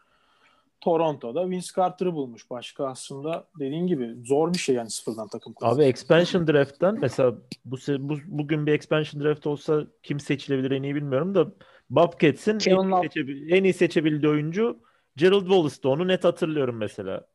Toronto'da 0.81 1.49
Vince 1.49 1.67
Carter'ı 1.75 2.13
bulmuş. 2.13 2.49
Başka 2.49 2.85
aslında 2.87 3.47
dediğin 3.59 3.87
gibi 3.87 4.15
zor 4.25 4.53
bir 4.53 4.57
şey 4.59 4.75
yani 4.75 4.89
sıfırdan 4.89 5.27
takım 5.27 5.53
kurmak. 5.53 5.75
Abi 5.75 5.83
expansion 5.83 6.47
draft'tan 6.47 6.97
mesela 7.01 7.35
bu, 7.65 7.75
se- 7.75 8.09
bu 8.09 8.15
bugün 8.25 8.65
bir 8.65 8.71
expansion 8.73 9.23
draft 9.23 9.47
olsa 9.47 9.83
kim 10.03 10.19
seçilebilir 10.19 10.71
en 10.71 10.83
iyi 10.83 10.95
bilmiyorum 10.95 11.35
da 11.35 11.47
Bobcats'in 11.89 12.53
en, 12.53 12.59
iyi 12.59 12.91
seçebil- 13.03 13.51
en 13.57 13.63
iyi 13.63 13.73
seçebildiği 13.73 14.31
oyuncu 14.31 14.79
Gerald 15.15 15.41
Wallace'da 15.41 15.89
onu 15.89 16.07
net 16.07 16.23
hatırlıyorum 16.23 16.77
mesela. 16.77 17.27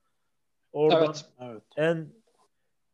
Oradan 0.72 1.02
Evet. 1.04 1.24
Evet. 1.40 1.62
en 1.76 2.08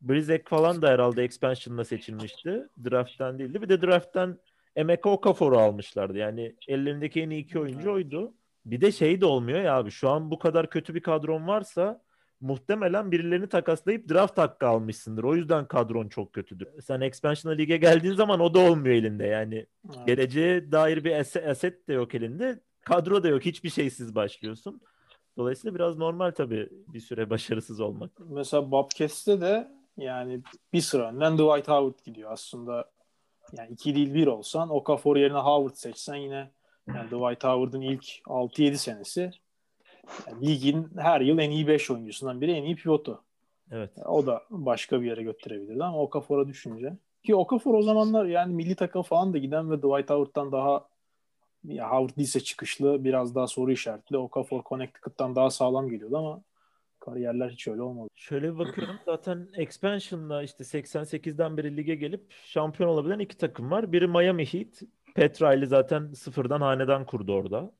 Brizek 0.01 0.47
falan 0.47 0.81
da 0.81 0.87
herhalde 0.89 1.23
expansion'la 1.23 1.83
seçilmişti. 1.85 2.67
Draft'tan 2.83 3.39
değildi. 3.39 3.61
Bir 3.61 3.69
de 3.69 3.81
draft'tan 3.81 4.39
Emeka 4.75 5.09
Okafor'u 5.09 5.57
almışlardı. 5.57 6.17
Yani 6.17 6.55
ellerindeki 6.67 7.21
en 7.21 7.29
iyi 7.29 7.43
iki 7.43 7.59
oyuncu 7.59 7.91
oydu. 7.91 8.33
Bir 8.65 8.81
de 8.81 8.91
şey 8.91 9.21
de 9.21 9.25
olmuyor 9.25 9.59
ya 9.61 9.75
abi. 9.75 9.91
Şu 9.91 10.09
an 10.09 10.31
bu 10.31 10.39
kadar 10.39 10.69
kötü 10.69 10.95
bir 10.95 10.99
kadron 10.99 11.47
varsa 11.47 12.01
muhtemelen 12.41 13.11
birilerini 13.11 13.47
takaslayıp 13.49 14.09
draft 14.09 14.37
hakkı 14.37 14.67
almışsındır. 14.67 15.23
O 15.23 15.35
yüzden 15.35 15.65
kadron 15.67 16.07
çok 16.09 16.33
kötüdür. 16.33 16.67
Sen 16.81 17.01
expansion'a 17.01 17.55
lige 17.55 17.77
geldiğin 17.77 18.13
zaman 18.13 18.39
o 18.39 18.53
da 18.53 18.59
olmuyor 18.59 18.95
elinde. 18.95 19.25
Yani 19.25 19.65
Evet. 19.95 20.07
geleceğe 20.07 20.71
dair 20.71 21.03
bir 21.03 21.11
ase- 21.11 21.49
asset 21.49 21.87
de 21.87 21.93
yok 21.93 22.15
elinde. 22.15 22.59
Kadro 22.81 23.23
da 23.23 23.27
yok. 23.27 23.45
Hiçbir 23.45 23.69
şeysiz 23.69 24.15
başlıyorsun. 24.15 24.81
Dolayısıyla 25.37 25.75
biraz 25.75 25.97
normal 25.97 26.31
tabii 26.31 26.69
bir 26.87 26.99
süre 26.99 27.29
başarısız 27.29 27.79
olmak. 27.79 28.11
Mesela 28.29 28.71
Bobcats'te 28.71 29.41
de 29.41 29.67
yani 29.97 30.41
bir 30.73 30.81
sıra 30.81 31.09
önden 31.09 31.33
Dwight 31.37 31.67
Howard 31.67 32.05
gidiyor. 32.05 32.31
Aslında 32.31 32.91
yani 33.57 33.71
iki 33.71 33.95
değil 33.95 34.13
bir 34.13 34.27
olsan 34.27 34.69
Okafor 34.69 35.17
yerine 35.17 35.37
Howard 35.37 35.75
seçsen 35.75 36.15
yine 36.15 36.51
yani 36.87 37.07
Dwight 37.07 37.43
Howard'ın 37.43 37.81
ilk 37.81 38.03
6-7 38.25 38.75
senesi 38.77 39.31
yani 40.27 40.47
ligin 40.47 40.87
her 40.97 41.21
yıl 41.21 41.39
en 41.39 41.51
iyi 41.51 41.67
5 41.67 41.91
oyuncusundan 41.91 42.41
biri 42.41 42.51
en 42.51 42.63
iyi 42.63 42.75
pivotu. 42.75 43.23
Evet. 43.71 43.91
O 44.05 44.25
da 44.25 44.43
başka 44.49 45.01
bir 45.01 45.07
yere 45.07 45.23
götürebilirdi 45.23 45.83
ama 45.83 46.01
Okafor'a 46.01 46.47
düşünce. 46.47 46.93
Ki 47.23 47.35
Okafor 47.35 47.73
o 47.73 47.81
zamanlar 47.81 48.25
yani 48.25 48.53
milli 48.53 48.75
takım 48.75 49.01
falan 49.01 49.33
da 49.33 49.37
giden 49.37 49.71
ve 49.71 49.77
Dwight 49.77 50.09
Howard'dan 50.09 50.51
daha 50.51 50.87
ya 51.63 51.91
Howard 51.91 52.17
lise 52.17 52.39
çıkışlı 52.39 53.03
biraz 53.03 53.35
daha 53.35 53.47
soru 53.47 53.71
işaretli. 53.71 54.17
Okafor 54.17 54.63
Connecticut'tan 54.63 55.35
daha 55.35 55.49
sağlam 55.49 55.89
geliyordu 55.89 56.17
ama 56.17 56.41
kariyerler 56.99 57.49
hiç 57.49 57.67
öyle 57.67 57.81
olmadı. 57.81 58.09
Şöyle 58.15 58.57
bakıyorum 58.57 58.95
zaten 59.05 59.47
expansion'la 59.53 60.43
işte 60.43 60.63
88'den 60.63 61.57
beri 61.57 61.77
lige 61.77 61.95
gelip 61.95 62.31
şampiyon 62.45 62.89
olabilen 62.89 63.19
iki 63.19 63.37
takım 63.37 63.71
var. 63.71 63.91
Biri 63.91 64.07
Miami 64.07 64.45
Heat. 64.45 64.81
Riley 65.17 65.65
zaten 65.65 66.13
sıfırdan 66.13 66.61
hanedan 66.61 67.05
kurdu 67.05 67.33
orada. 67.33 67.71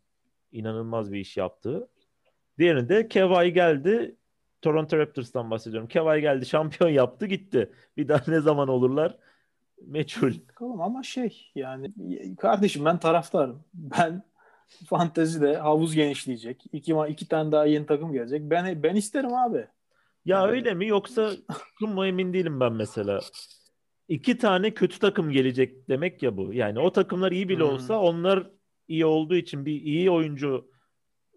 İnanılmaz 0.51 1.11
bir 1.11 1.19
iş 1.19 1.37
yaptı. 1.37 1.87
Diğerinde 2.59 3.07
Kevay 3.07 3.51
geldi. 3.51 4.15
Toronto 4.61 4.97
Raptors'tan 4.97 5.51
bahsediyorum. 5.51 5.87
Kevay 5.87 6.21
geldi 6.21 6.45
şampiyon 6.45 6.89
yaptı 6.89 7.25
gitti. 7.25 7.71
Bir 7.97 8.07
daha 8.07 8.21
ne 8.27 8.39
zaman 8.41 8.67
olurlar 8.67 9.17
meçhul. 9.87 10.33
Bakalım 10.49 10.81
ama 10.81 11.03
şey 11.03 11.51
yani 11.55 11.93
kardeşim 12.39 12.85
ben 12.85 12.99
taraftarım. 12.99 13.63
Ben 13.73 14.23
fantezide 14.85 15.57
havuz 15.57 15.95
genişleyecek. 15.95 16.63
İki, 16.73 16.95
iki 17.09 17.27
tane 17.27 17.51
daha 17.51 17.65
yeni 17.65 17.85
takım 17.85 18.13
gelecek. 18.13 18.41
Ben 18.41 18.83
ben 18.83 18.95
isterim 18.95 19.33
abi. 19.33 19.67
Ya 20.25 20.43
Evet. 20.45 20.53
öyle 20.53 20.73
mi 20.73 20.87
yoksa 20.87 21.31
mu 21.81 22.05
emin 22.05 22.33
değilim 22.33 22.59
ben 22.59 22.73
mesela. 22.73 23.19
İki 24.07 24.37
tane 24.37 24.73
kötü 24.73 24.99
takım 24.99 25.31
gelecek 25.31 25.89
demek 25.89 26.23
ya 26.23 26.37
bu. 26.37 26.53
Yani 26.53 26.79
o 26.79 26.91
takımlar 26.91 27.31
iyi 27.31 27.49
bile 27.49 27.63
Hmm. 27.63 27.69
olsa 27.69 27.99
onlar 27.99 28.49
iyi 28.87 29.05
olduğu 29.05 29.35
için 29.35 29.65
bir 29.65 29.81
iyi 29.81 30.11
oyuncu 30.11 30.71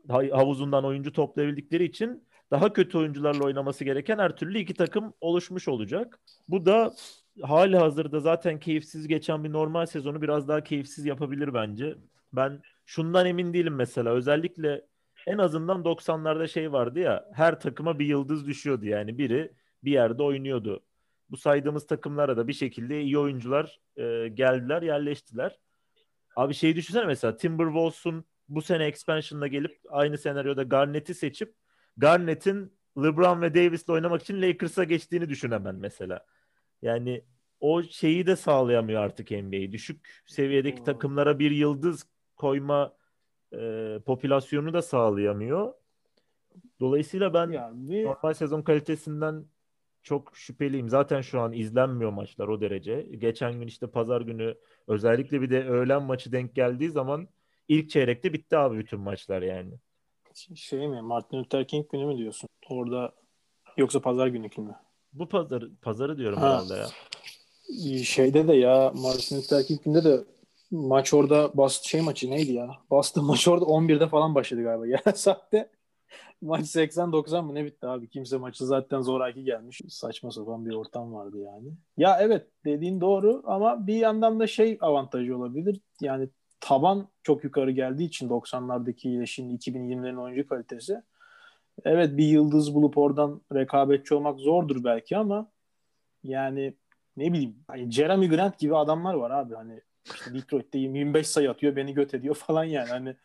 havuzundan 0.09 0.85
oyuncu 0.85 1.13
toplayabildikleri 1.13 1.85
için 1.85 2.29
daha 2.51 2.73
kötü 2.73 2.99
oyuncularla 2.99 3.45
oynaması 3.45 3.85
gereken 3.85 4.19
her 4.19 4.37
türlü 4.37 4.59
iki 4.59 4.75
takım 4.75 5.15
oluşmuş 5.21 5.69
olacak. 5.69 6.21
Bu 6.49 6.67
da 6.67 6.95
hali 7.43 7.77
hazırda 7.77 8.21
zaten 8.21 8.61
keyifsiz 8.61 9.09
geçen 9.09 9.45
bir 9.45 9.53
normal 9.53 9.87
sezonu 9.87 10.23
biraz 10.23 10.49
daha 10.49 10.65
keyifsiz 10.65 11.07
yapabilir 11.07 11.55
bence. 11.55 11.95
Ben 12.33 12.63
şundan 12.87 13.27
emin 13.27 13.55
değilim 13.55 13.75
mesela. 13.75 14.11
Özellikle 14.11 14.87
en 15.27 15.39
azından 15.39 15.83
90'larda 15.83 16.49
şey 16.49 16.73
vardı 16.73 17.01
ya 17.01 17.31
her 17.35 17.61
takıma 17.61 17.99
bir 17.99 18.07
yıldız 18.07 18.47
düşüyordu 18.47 18.87
yani 18.87 19.19
biri 19.19 19.53
bir 19.85 19.93
yerde 19.93 20.23
oynuyordu. 20.23 20.85
Bu 21.31 21.37
saydığımız 21.37 21.87
takımlara 21.87 22.37
da 22.37 22.49
bir 22.49 22.53
şekilde 22.53 23.03
iyi 23.03 23.19
oyuncular 23.19 23.81
e, 23.97 24.29
geldiler 24.29 24.83
yerleştiler. 24.83 25.59
Abi 26.37 26.55
şeyi 26.55 26.77
düşünsene 26.77 27.05
mesela 27.05 27.37
Timberwolves'un 27.37 28.25
bu 28.55 28.63
sene 28.63 28.85
expansion'da 28.85 29.47
gelip 29.47 29.81
aynı 29.91 30.19
senaryoda 30.19 30.63
Garnett'i 30.63 31.15
seçip 31.15 31.55
Garnett'in 31.97 32.79
LeBron 32.99 33.43
ve 33.43 33.55
Davis'le 33.55 33.89
oynamak 33.89 34.23
için 34.23 34.43
Lakers'a 34.43 34.85
geçtiğini 34.85 35.29
düşün 35.29 35.51
hemen 35.51 35.75
mesela. 35.75 36.27
Yani 36.83 37.25
o 37.61 37.83
şeyi 37.83 38.27
de 38.27 38.37
sağlayamıyor 38.37 39.03
artık 39.03 39.31
NBA. 39.31 39.73
Düşük 39.73 40.23
seviyedeki 40.27 40.79
Hmm. 40.79 40.85
takımlara 40.85 41.39
bir 41.39 41.51
yıldız 41.51 42.07
koyma 42.37 42.97
e, 43.53 43.99
popülasyonu 44.07 44.75
da 44.75 44.83
sağlayamıyor. 44.83 45.75
Dolayısıyla 46.81 47.35
ben 47.35 47.51
Yani 47.51 47.89
bir 47.91 48.05
normal 48.05 48.35
sezon 48.35 48.63
kalitesinden 48.63 49.47
çok 50.03 50.37
şüpheliyim. 50.37 50.89
Zaten 50.89 51.21
şu 51.21 51.41
an 51.41 51.53
izlenmiyor 51.53 52.11
maçlar 52.11 52.49
o 52.49 52.61
derece. 52.61 53.03
Geçen 53.19 53.53
gün 53.61 53.67
işte 53.67 53.87
pazar 53.87 54.21
günü 54.21 54.59
özellikle 54.89 55.41
bir 55.43 55.51
de 55.51 55.65
öğlen 55.69 56.03
maçı 56.03 56.33
denk 56.33 56.55
geldiği 56.55 56.91
zaman 56.91 57.29
ilk 57.69 57.91
çeyrekte 57.91 58.33
bitti 58.33 58.57
abi 58.57 58.79
bütün 58.79 59.01
maçlar 59.01 59.43
yani. 59.43 59.73
şey 60.55 60.89
mi 60.89 61.03
Martin 61.03 61.39
Luther 61.39 61.67
King 61.67 61.91
günü 61.93 62.07
mü 62.07 62.19
diyorsun? 62.19 62.49
Orada 62.71 63.13
yoksa 63.77 64.01
pazar 64.01 64.27
günü 64.27 64.49
mü? 64.59 64.77
Bu 65.13 65.29
pazar 65.29 65.65
pazarı 65.83 66.19
diyorum 66.19 66.39
Ha. 66.39 66.47
herhalde 66.47 66.75
ya. 66.75 66.87
Şeyde 68.05 68.49
de 68.49 68.53
ya 68.53 68.93
Martin 68.95 69.37
Luther 69.37 69.67
King 69.67 69.83
günde 69.85 70.05
de 70.05 70.25
maç 70.71 71.15
orada 71.15 71.57
Boston 71.57 71.89
şey 71.89 72.01
maçı 72.01 72.31
neydi 72.31 72.53
ya? 72.53 72.71
Boston 72.91 73.25
maçı 73.27 73.53
orada 73.53 73.65
11'de 73.65 74.09
falan 74.09 74.35
başladı 74.35 74.63
galiba. 74.63 74.87
Ya 75.07 75.13
saatte 75.15 75.71
maç 76.41 76.61
80-90 76.67 77.45
mı 77.45 77.55
ne 77.55 77.65
bitti 77.65 77.87
abi? 77.87 78.09
Kimse 78.09 78.37
maçı 78.37 78.67
zaten 78.67 79.01
zoraki 79.01 79.45
gelmiş. 79.45 79.81
Saçma 79.89 80.31
sapan 80.31 80.67
bir 80.67 80.75
ortam 80.75 81.15
vardı 81.15 81.39
yani. 81.39 81.69
Ya 81.97 82.19
evet 82.21 82.47
dediğin 82.65 83.01
doğru 83.01 83.43
ama 83.47 83.87
bir 83.87 83.97
yandan 83.97 84.41
da 84.41 84.47
şey 84.47 84.79
avantajı 84.81 85.37
olabilir. 85.37 85.81
Yani 86.01 86.29
taban 86.63 87.09
çok 87.23 87.45
yukarı 87.45 87.71
geldiği 87.71 88.05
için 88.05 88.29
90'lardaki 88.29 89.09
ile 89.09 89.27
şimdi 89.27 89.55
2020'lerin 89.55 90.21
oyuncu 90.21 90.49
kalitesi. 90.49 91.03
Evet 91.85 92.17
bir 92.17 92.25
yıldız 92.25 92.75
bulup 92.75 92.99
oradan 92.99 93.41
rekabetçi 93.55 94.15
olmak 94.15 94.41
zordur 94.41 94.85
belki 94.85 95.17
ama 95.17 95.51
yani 96.25 96.75
ne 97.17 97.33
bileyim 97.33 97.57
hani 97.67 97.91
Jeremy 97.91 98.29
Grant 98.29 98.59
gibi 98.59 98.77
adamlar 98.77 99.15
var 99.15 99.31
abi. 99.31 99.55
Hani 99.55 99.81
işte 100.15 100.35
Detroit'te 100.35 100.79
25 100.79 101.27
sayı 101.27 101.51
atıyor 101.51 101.77
beni 101.77 101.95
göt 101.95 102.15
ediyor 102.15 102.35
falan 102.47 102.65
yani. 102.65 102.89
Hani 102.89 103.17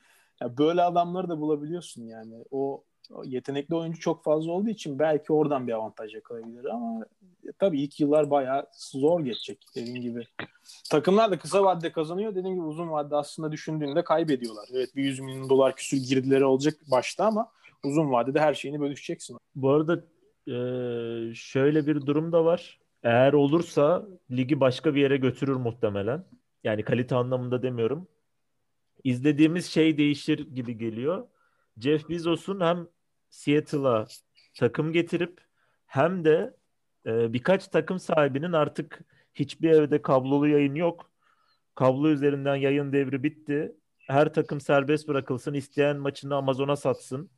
ya 0.42 0.58
böyle 0.58 0.82
adamları 0.82 1.30
da 1.30 1.40
bulabiliyorsun 1.40 2.04
yani. 2.04 2.36
O, 2.52 2.84
yetenekli 3.24 3.76
oyuncu 3.76 4.00
çok 4.00 4.24
fazla 4.24 4.52
olduğu 4.52 4.70
için 4.70 5.00
belki 5.00 5.34
oradan 5.34 5.68
bir 5.68 5.74
avantaj 5.74 6.16
yakalayabilir 6.16 6.66
ama 6.66 7.06
e, 7.48 7.52
tabii 7.60 7.82
ilk 7.82 8.00
yıllar 8.00 8.30
bayağı 8.30 8.68
zor 8.74 9.26
geçecek 9.26 9.66
dediğin 9.76 10.02
gibi. 10.02 10.24
Takımlar 10.92 11.32
da 11.32 11.40
kısa 11.40 11.64
vadede 11.64 11.92
kazanıyor 11.92 12.36
dediğim 12.36 12.56
gibi 12.56 12.66
uzun 12.66 12.92
vadede 12.92 13.16
aslında 13.16 13.52
düşündüğünde 13.52 14.04
kaybediyorlar. 14.04 14.70
Evet 14.74 14.96
bir 14.96 15.04
100 15.04 15.20
milyon 15.20 15.50
dolar 15.50 15.76
küsür 15.76 15.98
girdileri 15.98 16.46
olacak 16.46 16.74
başta 16.92 17.26
ama 17.26 17.52
uzun 17.84 18.12
vadede 18.12 18.40
her 18.40 18.54
şeyini 18.54 18.80
bölüşeceksin. 18.80 19.38
Bu 19.56 19.70
arada 19.70 20.04
e, 20.48 20.56
şöyle 21.34 21.88
bir 21.88 22.06
durum 22.06 22.32
da 22.32 22.46
var. 22.46 22.80
Eğer 23.04 23.34
olursa 23.34 24.08
ligi 24.32 24.60
başka 24.60 24.96
bir 24.96 25.02
yere 25.02 25.18
götürür 25.18 25.56
muhtemelen. 25.56 26.24
Yani 26.64 26.84
kalite 26.84 27.16
anlamında 27.16 27.62
demiyorum. 27.62 28.08
İzlediğimiz 29.04 29.66
şey 29.66 29.98
değişir 29.98 30.56
gibi 30.56 30.78
geliyor. 30.78 31.28
Jeff 31.78 32.10
Bezos'un 32.10 32.60
hem 32.60 32.88
Seattle'a 33.38 34.06
takım 34.54 34.94
getirip 34.94 35.42
hem 35.86 36.26
de 36.26 36.58
e, 37.06 37.34
birkaç 37.34 37.68
takım 37.68 38.00
sahibinin 38.00 38.52
artık 38.52 39.00
hiçbir 39.36 39.70
evde 39.70 40.02
kablolu 40.02 40.48
yayın 40.48 40.76
yok. 40.76 41.12
Kablo 41.76 42.10
üzerinden 42.10 42.56
yayın 42.56 42.94
devri 42.94 43.24
bitti. 43.24 43.76
Her 43.98 44.34
takım 44.34 44.62
serbest 44.62 45.08
bırakılsın. 45.08 45.54
isteyen 45.54 45.98
maçını 45.98 46.36
Amazon'a 46.36 46.76
satsın. 46.76 47.30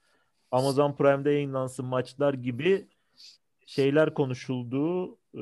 Amazon 0.52 0.96
Prime'de 0.96 1.32
yayınlansın 1.32 1.86
maçlar 1.86 2.34
gibi 2.34 2.88
şeyler 3.66 4.14
konuşulduğu 4.14 5.14
e, 5.36 5.42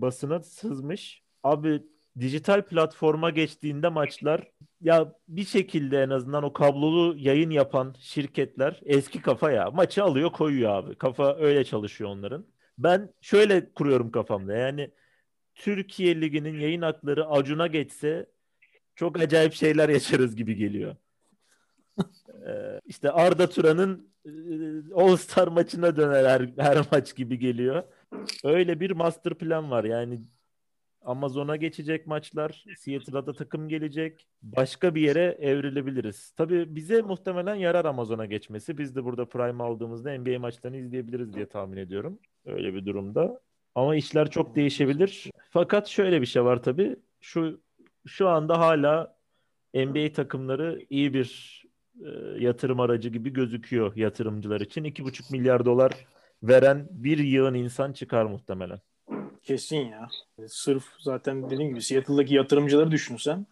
basına 0.00 0.42
sızmış. 0.42 1.22
Abi 1.42 1.82
dijital 2.20 2.62
platforma 2.62 3.30
geçtiğinde 3.30 3.88
maçlar 3.88 4.50
ya 4.80 5.14
bir 5.28 5.44
şekilde 5.44 6.02
en 6.02 6.10
azından 6.10 6.44
o 6.44 6.52
kablolu 6.52 7.16
yayın 7.18 7.50
yapan 7.50 7.94
şirketler 8.00 8.80
eski 8.84 9.22
kafa 9.22 9.50
ya 9.50 9.70
maçı 9.70 10.04
alıyor 10.04 10.32
koyuyor 10.32 10.70
abi. 10.70 10.94
Kafa 10.94 11.36
öyle 11.36 11.64
çalışıyor 11.64 12.10
onların. 12.10 12.46
Ben 12.78 13.14
şöyle 13.20 13.72
kuruyorum 13.72 14.10
kafamda 14.10 14.54
yani 14.54 14.90
Türkiye 15.54 16.20
Ligi'nin 16.20 16.60
yayın 16.60 16.82
hakları 16.82 17.26
Acun'a 17.26 17.66
geçse 17.66 18.26
çok 18.96 19.20
acayip 19.20 19.52
şeyler 19.52 19.88
yaşarız 19.88 20.36
gibi 20.36 20.56
geliyor. 20.56 20.96
Ee, 22.46 22.80
işte 22.86 23.10
Arda 23.10 23.48
Turan'ın 23.48 24.12
e, 24.26 24.30
All 24.94 25.16
Star 25.16 25.48
maçına 25.48 25.96
döner 25.96 26.24
her, 26.24 26.48
her 26.58 26.86
maç 26.92 27.16
gibi 27.16 27.38
geliyor. 27.38 27.82
Öyle 28.44 28.80
bir 28.80 28.90
master 28.90 29.34
plan 29.34 29.70
var 29.70 29.84
yani 29.84 30.20
Amazon'a 31.08 31.56
geçecek 31.56 32.06
maçlar. 32.06 32.64
Seattle'a 32.78 33.26
da 33.26 33.32
takım 33.32 33.68
gelecek. 33.68 34.26
Başka 34.42 34.94
bir 34.94 35.00
yere 35.00 35.36
evrilebiliriz. 35.40 36.30
Tabii 36.36 36.76
bize 36.76 37.02
muhtemelen 37.02 37.54
yarar 37.54 37.84
Amazon'a 37.84 38.26
geçmesi. 38.26 38.78
Biz 38.78 38.96
de 38.96 39.04
burada 39.04 39.28
Prime 39.28 39.64
aldığımızda 39.64 40.18
NBA 40.18 40.38
maçlarını 40.38 40.76
izleyebiliriz 40.76 41.32
diye 41.32 41.48
tahmin 41.48 41.76
ediyorum. 41.76 42.18
Öyle 42.46 42.74
bir 42.74 42.86
durumda. 42.86 43.40
Ama 43.74 43.96
işler 43.96 44.30
çok 44.30 44.56
değişebilir. 44.56 45.30
Fakat 45.50 45.88
şöyle 45.88 46.20
bir 46.20 46.26
şey 46.26 46.44
var 46.44 46.62
tabii. 46.62 46.96
Şu 47.20 47.60
şu 48.06 48.28
anda 48.28 48.58
hala 48.58 49.18
NBA 49.74 50.12
takımları 50.12 50.86
iyi 50.90 51.14
bir 51.14 51.62
e, 52.04 52.08
yatırım 52.38 52.80
aracı 52.80 53.08
gibi 53.08 53.32
gözüküyor 53.32 53.96
yatırımcılar 53.96 54.60
için. 54.60 54.84
2,5 54.84 55.32
milyar 55.32 55.64
dolar 55.64 55.92
veren 56.42 56.88
bir 56.90 57.18
yığın 57.18 57.54
insan 57.54 57.92
çıkar 57.92 58.24
muhtemelen. 58.24 58.80
Kesin 59.48 59.76
ya. 59.76 60.08
Sırf 60.48 60.84
zaten 60.98 61.50
dediğim 61.50 61.70
gibi 61.70 61.82
Seattle'daki 61.82 62.34
yatırımcıları 62.34 62.90
düşünsen 62.90 63.46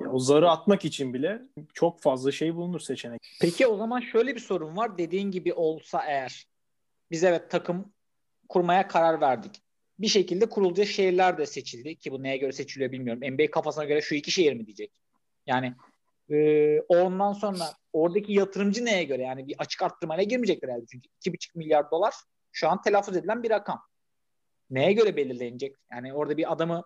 ya 0.00 0.10
o 0.10 0.18
zarı 0.18 0.50
atmak 0.50 0.84
için 0.84 1.14
bile 1.14 1.42
çok 1.74 2.02
fazla 2.02 2.32
şey 2.32 2.54
bulunur 2.54 2.80
seçenek. 2.80 3.20
Peki 3.40 3.66
o 3.66 3.76
zaman 3.76 4.00
şöyle 4.00 4.34
bir 4.34 4.40
sorun 4.40 4.76
var. 4.76 4.98
Dediğin 4.98 5.30
gibi 5.30 5.52
olsa 5.52 6.04
eğer 6.06 6.46
biz 7.10 7.24
evet 7.24 7.50
takım 7.50 7.92
kurmaya 8.48 8.88
karar 8.88 9.20
verdik. 9.20 9.62
Bir 9.98 10.08
şekilde 10.08 10.48
kurulacak 10.48 10.86
şehirler 10.86 11.38
de 11.38 11.46
seçildi 11.46 11.96
ki 11.96 12.12
bu 12.12 12.22
neye 12.22 12.36
göre 12.36 12.52
seçiliyor 12.52 12.92
bilmiyorum. 12.92 13.34
NBA 13.34 13.50
kafasına 13.50 13.84
göre 13.84 14.00
şu 14.00 14.14
iki 14.14 14.30
şehir 14.30 14.52
mi 14.52 14.66
diyecek. 14.66 14.92
Yani 15.46 15.74
e, 16.30 16.80
ondan 16.80 17.32
sonra 17.32 17.64
oradaki 17.92 18.32
yatırımcı 18.32 18.84
neye 18.84 19.04
göre 19.04 19.22
yani 19.22 19.48
bir 19.48 19.54
açık 19.58 19.82
arttırmayla 19.82 20.24
girmeyecekler 20.24 20.68
herhalde. 20.68 20.86
Çünkü 20.90 21.08
2,5 21.26 21.58
milyar 21.58 21.90
dolar 21.90 22.14
şu 22.52 22.68
an 22.68 22.82
telaffuz 22.82 23.16
edilen 23.16 23.42
bir 23.42 23.50
rakam. 23.50 23.80
Neye 24.70 24.92
göre 24.92 25.16
belirlenecek? 25.16 25.76
Yani 25.92 26.14
orada 26.14 26.36
bir 26.36 26.52
adamı 26.52 26.84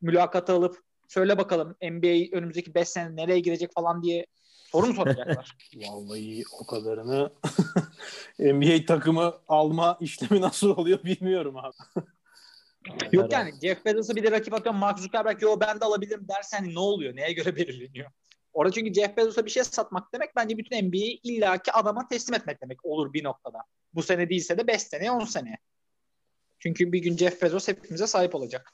mülakata 0.00 0.54
alıp 0.54 0.82
söyle 1.08 1.38
bakalım 1.38 1.76
NBA 1.82 2.36
önümüzdeki 2.36 2.74
5 2.74 2.88
sene 2.88 3.16
nereye 3.16 3.40
girecek 3.40 3.72
falan 3.74 4.02
diye 4.02 4.26
soru 4.70 4.86
mu 4.86 4.94
soracaklar? 4.94 5.56
Vallahi 5.76 6.42
o 6.60 6.66
kadarını 6.66 7.32
NBA 8.38 8.86
takımı 8.86 9.34
alma 9.48 9.98
işlemi 10.00 10.40
nasıl 10.40 10.70
oluyor 10.70 11.04
bilmiyorum 11.04 11.56
abi. 11.56 12.04
Yok 13.12 13.32
yani 13.32 13.52
Jeff 13.62 13.84
Bezos'a 13.84 14.16
bir 14.16 14.22
de 14.22 14.30
rakip 14.30 14.54
atıyorum 14.54 14.80
Mark 14.80 14.98
Zuckerberg 14.98 15.42
yo 15.42 15.60
ben 15.60 15.80
de 15.80 15.84
alabilirim 15.84 16.28
dersen 16.28 16.74
ne 16.74 16.78
oluyor? 16.78 17.16
Neye 17.16 17.32
göre 17.32 17.56
belirleniyor? 17.56 18.10
Orada 18.52 18.72
çünkü 18.72 18.94
Jeff 18.94 19.16
Bezos'a 19.16 19.46
bir 19.46 19.50
şey 19.50 19.64
satmak 19.64 20.12
demek 20.12 20.36
bence 20.36 20.58
bütün 20.58 20.88
NBA'yi 20.88 21.20
illaki 21.22 21.72
adama 21.72 22.08
teslim 22.08 22.34
etmek 22.34 22.62
demek 22.62 22.84
olur 22.84 23.12
bir 23.12 23.24
noktada. 23.24 23.58
Bu 23.94 24.02
sene 24.02 24.28
değilse 24.28 24.58
de 24.58 24.66
5 24.66 24.82
sene 24.82 25.10
10 25.10 25.24
sene. 25.24 25.58
Çünkü 26.58 26.92
bir 26.92 26.98
gün 26.98 27.16
Jeff 27.16 27.42
Bezos 27.42 27.68
hepimize 27.68 28.06
sahip 28.06 28.34
olacak. 28.34 28.72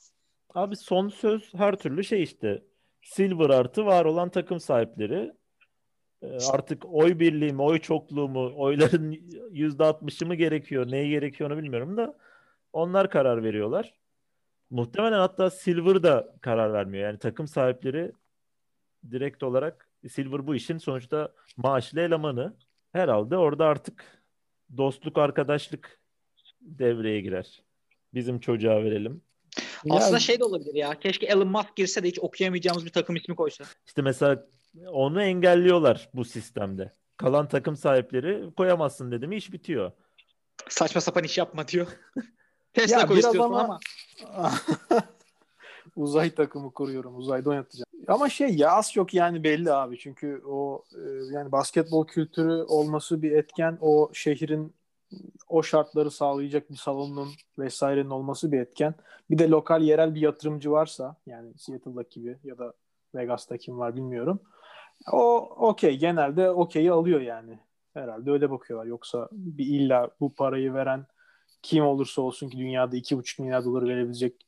Abi 0.54 0.76
son 0.76 1.08
söz 1.08 1.54
her 1.54 1.76
türlü 1.76 2.04
şey 2.04 2.22
işte. 2.22 2.62
Silver 3.02 3.50
artı 3.50 3.86
var 3.86 4.04
olan 4.04 4.28
takım 4.28 4.60
sahipleri. 4.60 5.32
Ee, 6.22 6.38
artık 6.52 6.82
oy 6.86 7.18
birliği 7.18 7.52
mi, 7.52 7.62
oy 7.62 7.78
çokluğu 7.78 8.28
mu, 8.28 8.52
oyların 8.56 9.12
%60'ı 9.52 10.26
mı 10.26 10.34
gerekiyor, 10.34 10.90
neyi 10.90 11.10
gerekiyor 11.10 11.50
onu 11.50 11.58
bilmiyorum 11.58 11.96
da 11.96 12.18
onlar 12.72 13.10
karar 13.10 13.44
veriyorlar. 13.44 13.94
Muhtemelen 14.70 15.18
hatta 15.18 15.50
Silver 15.50 16.02
da 16.02 16.34
karar 16.40 16.72
vermiyor. 16.72 17.04
Yani 17.04 17.18
takım 17.18 17.48
sahipleri 17.48 18.12
direkt 19.10 19.42
olarak 19.42 19.88
Silver 20.08 20.46
bu 20.46 20.54
işin 20.54 20.78
sonuçta 20.78 21.32
maaşlı 21.56 22.00
elemanı. 22.00 22.56
Herhalde 22.92 23.36
orada 23.36 23.66
artık 23.66 24.22
dostluk, 24.76 25.18
arkadaşlık 25.18 26.00
devreye 26.60 27.20
girer. 27.20 27.63
Bizim 28.14 28.40
çocuğa 28.40 28.84
verelim. 28.84 29.22
Aslında 29.90 30.16
ya, 30.16 30.20
şey 30.20 30.40
de 30.40 30.44
olabilir 30.44 30.74
ya. 30.74 31.00
Keşke 31.00 31.26
Elon 31.26 31.48
Musk 31.48 31.76
girse 31.76 32.02
de 32.02 32.08
hiç 32.08 32.18
okuyamayacağımız 32.18 32.84
bir 32.84 32.90
takım 32.90 33.16
ismi 33.16 33.36
koysa. 33.36 33.64
İşte 33.86 34.02
mesela 34.02 34.46
onu 34.86 35.22
engelliyorlar 35.22 36.08
bu 36.14 36.24
sistemde. 36.24 36.92
Kalan 37.16 37.48
takım 37.48 37.76
sahipleri 37.76 38.54
koyamazsın 38.56 39.12
dedim 39.12 39.32
iş 39.32 39.52
bitiyor. 39.52 39.92
Saçma 40.68 41.00
sapan 41.00 41.24
iş 41.24 41.38
yapma 41.38 41.68
diyor. 41.68 41.86
Tesla 42.72 43.00
ya, 43.00 43.06
koy 43.06 43.18
istiyorsun 43.18 43.52
ama. 43.52 43.78
ama. 44.34 44.54
uzay 45.96 46.34
takımı 46.34 46.72
kuruyorum. 46.72 47.16
Uzayda 47.16 47.50
oynatacağım. 47.50 47.86
Ama 48.08 48.28
şey 48.28 48.56
ya 48.56 48.72
az 48.72 48.92
çok 48.92 49.14
yani 49.14 49.44
belli 49.44 49.72
abi. 49.72 49.98
Çünkü 49.98 50.42
o 50.46 50.84
e, 50.92 51.00
yani 51.34 51.52
basketbol 51.52 52.06
kültürü 52.06 52.62
olması 52.62 53.22
bir 53.22 53.32
etken. 53.32 53.78
O 53.80 54.10
şehrin 54.12 54.74
o 55.48 55.62
şartları 55.62 56.10
sağlayacak 56.10 56.70
bir 56.70 56.76
salonun 56.76 57.28
vesairenin 57.58 58.10
olması 58.10 58.52
bir 58.52 58.60
etken. 58.60 58.94
Bir 59.30 59.38
de 59.38 59.48
lokal 59.48 59.82
yerel 59.82 60.14
bir 60.14 60.20
yatırımcı 60.20 60.70
varsa 60.70 61.16
yani 61.26 61.58
Seattle'daki 61.58 62.20
gibi 62.20 62.38
ya 62.44 62.58
da 62.58 62.72
Vegas'ta 63.14 63.56
kim 63.56 63.78
var 63.78 63.96
bilmiyorum. 63.96 64.40
O 65.12 65.36
okey 65.68 65.98
genelde 65.98 66.50
okey'i 66.50 66.92
alıyor 66.92 67.20
yani. 67.20 67.58
Herhalde 67.94 68.30
öyle 68.30 68.50
bakıyorlar. 68.50 68.86
Yoksa 68.86 69.28
bir 69.32 69.66
illa 69.66 70.10
bu 70.20 70.34
parayı 70.34 70.74
veren 70.74 71.06
kim 71.62 71.84
olursa 71.84 72.22
olsun 72.22 72.48
ki 72.48 72.58
dünyada 72.58 72.96
2,5 72.96 73.42
milyar 73.42 73.64
doları 73.64 73.86
verebilecek 73.86 74.46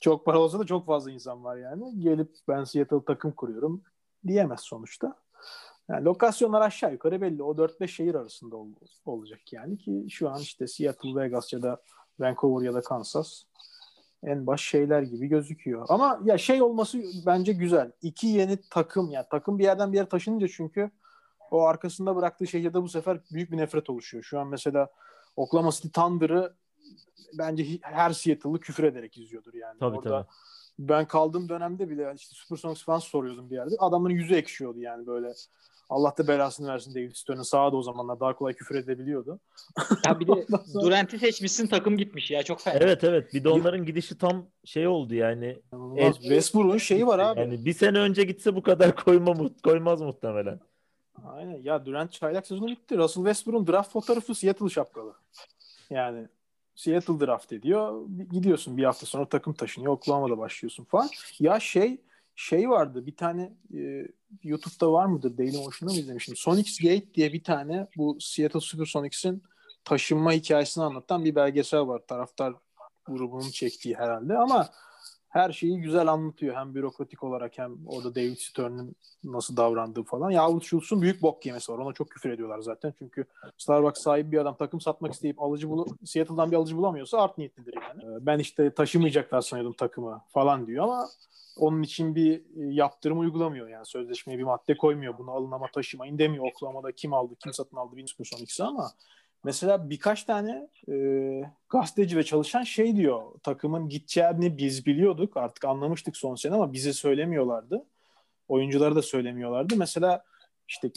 çok 0.00 0.24
para 0.24 0.38
olsa 0.38 0.58
da 0.58 0.66
çok 0.66 0.86
fazla 0.86 1.10
insan 1.10 1.44
var 1.44 1.56
yani. 1.56 2.00
Gelip 2.00 2.30
ben 2.48 2.64
Seattle 2.64 3.04
takım 3.06 3.32
kuruyorum 3.32 3.82
diyemez 4.26 4.60
sonuçta. 4.60 5.16
Yani 5.90 6.04
lokasyonlar 6.04 6.60
aşağı 6.60 6.92
yukarı 6.92 7.20
belli. 7.20 7.42
O 7.42 7.52
4-5 7.52 7.88
şehir 7.88 8.14
arasında 8.14 8.56
ol, 8.56 8.68
olacak 9.04 9.52
yani 9.52 9.78
ki 9.78 10.06
şu 10.10 10.30
an 10.30 10.40
işte 10.40 10.66
Seattle, 10.66 11.14
Vegas 11.14 11.52
ya 11.52 11.62
da 11.62 11.82
Vancouver 12.20 12.66
ya 12.66 12.74
da 12.74 12.80
Kansas 12.80 13.42
en 14.22 14.46
baş 14.46 14.62
şeyler 14.62 15.02
gibi 15.02 15.26
gözüküyor. 15.26 15.86
Ama 15.88 16.20
ya 16.24 16.38
şey 16.38 16.62
olması 16.62 17.02
bence 17.26 17.52
güzel. 17.52 17.92
İki 18.02 18.26
yeni 18.26 18.58
takım 18.70 19.10
ya 19.10 19.28
takım 19.28 19.58
bir 19.58 19.64
yerden 19.64 19.92
bir 19.92 19.96
yere 19.96 20.08
taşınınca 20.08 20.48
çünkü 20.48 20.90
o 21.50 21.62
arkasında 21.62 22.16
bıraktığı 22.16 22.46
şehirde 22.46 22.82
bu 22.82 22.88
sefer 22.88 23.20
büyük 23.32 23.52
bir 23.52 23.56
nefret 23.56 23.90
oluşuyor. 23.90 24.24
Şu 24.24 24.40
an 24.40 24.46
mesela 24.48 24.88
Oklahoma 25.36 25.70
City 25.70 25.88
Thunder'ı 25.88 26.54
bence 27.38 27.64
her 27.82 28.10
Seattle'lı 28.10 28.60
küfür 28.60 28.84
ederek 28.84 29.18
izliyordur 29.18 29.54
yani. 29.54 29.78
Tabii 29.78 29.96
Orada 29.96 30.10
tabii. 30.10 30.26
Ben 30.78 31.06
kaldığım 31.06 31.48
dönemde 31.48 31.90
bile 31.90 32.12
işte 32.16 32.34
Supersonics 32.34 32.84
falan 32.84 32.98
soruyordum 32.98 33.50
bir 33.50 33.54
yerde. 33.54 33.74
Adamların 33.78 34.14
yüzü 34.14 34.34
ekşiyordu 34.34 34.80
yani 34.80 35.06
böyle. 35.06 35.34
Allah 35.90 36.14
da 36.18 36.28
belasını 36.28 36.68
versin 36.68 36.94
David 36.94 37.14
Stern'ın 37.14 37.42
sağa 37.42 37.72
da 37.72 37.76
o 37.76 37.82
zamanlar 37.82 38.20
daha 38.20 38.36
kolay 38.36 38.54
küfür 38.54 38.74
edebiliyordu. 38.74 39.40
Ya 40.06 40.20
bir 40.20 40.26
de 40.26 40.46
Durant'i 40.74 41.18
seçmişsin 41.18 41.66
takım 41.66 41.96
gitmiş 41.96 42.30
ya 42.30 42.42
çok 42.42 42.60
fena. 42.60 42.78
Evet 42.80 43.04
evet 43.04 43.34
bir 43.34 43.44
de 43.44 43.48
onların 43.48 43.84
gidişi 43.84 44.18
tam 44.18 44.46
şey 44.64 44.86
oldu 44.86 45.14
yani. 45.14 45.60
Westbrook'un 46.20 46.78
şeyi 46.78 47.06
var 47.06 47.18
abi. 47.18 47.40
Yani 47.40 47.64
bir 47.64 47.72
sene 47.72 47.98
önce 47.98 48.24
gitse 48.24 48.56
bu 48.56 48.62
kadar 48.62 48.96
koyma, 48.96 49.34
koymaz 49.62 50.00
muhtemelen. 50.00 50.60
Aynen 51.24 51.62
ya 51.62 51.86
Durant 51.86 52.12
çaylak 52.12 52.46
sezonu 52.46 52.68
bitti. 52.68 52.98
Russell 52.98 53.24
Westbrook'un 53.24 53.66
draft 53.66 53.92
fotoğrafı 53.92 54.34
Seattle 54.34 54.68
şapkalı. 54.68 55.14
Yani 55.90 56.28
Seattle 56.74 57.20
draft 57.26 57.52
ediyor. 57.52 58.06
Gidiyorsun 58.32 58.76
bir 58.76 58.84
hafta 58.84 59.06
sonra 59.06 59.24
takım 59.28 59.52
taşınıyor. 59.52 59.92
Oklahoma'da 59.92 60.38
başlıyorsun 60.38 60.84
falan. 60.84 61.08
Ya 61.40 61.60
şey 61.60 62.00
şey 62.40 62.70
vardı 62.70 63.06
bir 63.06 63.16
tane 63.16 63.52
e, 63.74 64.06
YouTube'da 64.42 64.92
var 64.92 65.06
mıdır? 65.06 65.38
Daily 65.38 65.56
Motion'da 65.56 65.92
mı 65.92 66.00
izlemiştim? 66.00 66.36
Sonics 66.36 66.78
Gate 66.78 67.14
diye 67.14 67.32
bir 67.32 67.44
tane 67.44 67.86
bu 67.96 68.18
Seattle 68.20 68.60
Supersonics'in 68.60 69.42
taşınma 69.84 70.32
hikayesini 70.32 70.84
anlatan 70.84 71.24
bir 71.24 71.34
belgesel 71.34 71.80
var. 71.80 72.02
Taraftar 72.08 72.54
grubunun 73.06 73.50
çektiği 73.50 73.94
herhalde 73.94 74.38
ama 74.38 74.68
her 75.30 75.52
şeyi 75.52 75.80
güzel 75.80 76.06
anlatıyor. 76.06 76.56
Hem 76.56 76.74
bürokratik 76.74 77.22
olarak 77.22 77.58
hem 77.58 77.78
orada 77.86 78.14
David 78.14 78.36
Stern'ın 78.36 78.94
nasıl 79.24 79.56
davrandığı 79.56 80.02
falan. 80.02 80.30
Yahut 80.30 80.64
Schultz'un 80.64 81.02
büyük 81.02 81.22
bok 81.22 81.46
yemesi 81.46 81.72
var. 81.72 81.78
Ona 81.78 81.92
çok 81.92 82.10
küfür 82.10 82.30
ediyorlar 82.30 82.60
zaten. 82.60 82.94
Çünkü 82.98 83.24
Starbucks 83.58 84.02
sahibi 84.02 84.32
bir 84.32 84.38
adam 84.38 84.56
takım 84.56 84.80
satmak 84.80 85.12
isteyip 85.12 85.42
alıcı 85.42 85.70
bulu 85.70 85.86
Seattle'dan 86.04 86.50
bir 86.50 86.56
alıcı 86.56 86.76
bulamıyorsa 86.76 87.18
art 87.18 87.38
niyetlidir 87.38 87.74
yani. 87.82 88.02
Ee, 88.02 88.26
ben 88.26 88.38
işte 88.38 88.70
taşımayacaklar 88.70 89.40
sanıyordum 89.40 89.72
takımı 89.72 90.22
falan 90.28 90.66
diyor 90.66 90.84
ama 90.84 91.08
onun 91.56 91.82
için 91.82 92.14
bir 92.14 92.32
e, 92.32 92.74
yaptırım 92.74 93.18
uygulamıyor 93.18 93.68
yani 93.68 93.86
sözleşmeye 93.86 94.38
bir 94.38 94.44
madde 94.44 94.76
koymuyor 94.76 95.18
bunu 95.18 95.30
alın 95.30 95.52
ama 95.52 95.66
taşımayın 95.74 96.18
demiyor 96.18 96.44
Oklahoma'da 96.44 96.92
kim 96.92 97.14
aldı 97.14 97.34
kim 97.42 97.52
satın 97.52 97.76
aldı 97.76 97.96
bilmiyorum 97.96 98.24
son 98.24 98.38
ikisi 98.38 98.64
ama 98.64 98.90
Mesela 99.44 99.90
birkaç 99.90 100.24
tane 100.24 100.68
e, 100.88 100.94
gazeteci 101.68 102.16
ve 102.16 102.22
çalışan 102.22 102.62
şey 102.62 102.96
diyor. 102.96 103.22
Takımın 103.42 103.88
gideceğini 103.88 104.58
biz 104.58 104.86
biliyorduk. 104.86 105.36
Artık 105.36 105.64
anlamıştık 105.64 106.16
son 106.16 106.34
sene 106.34 106.54
ama 106.54 106.72
bize 106.72 106.92
söylemiyorlardı. 106.92 107.84
Oyuncuları 108.48 108.96
da 108.96 109.02
söylemiyorlardı. 109.02 109.76
Mesela 109.76 110.24
işte 110.68 110.90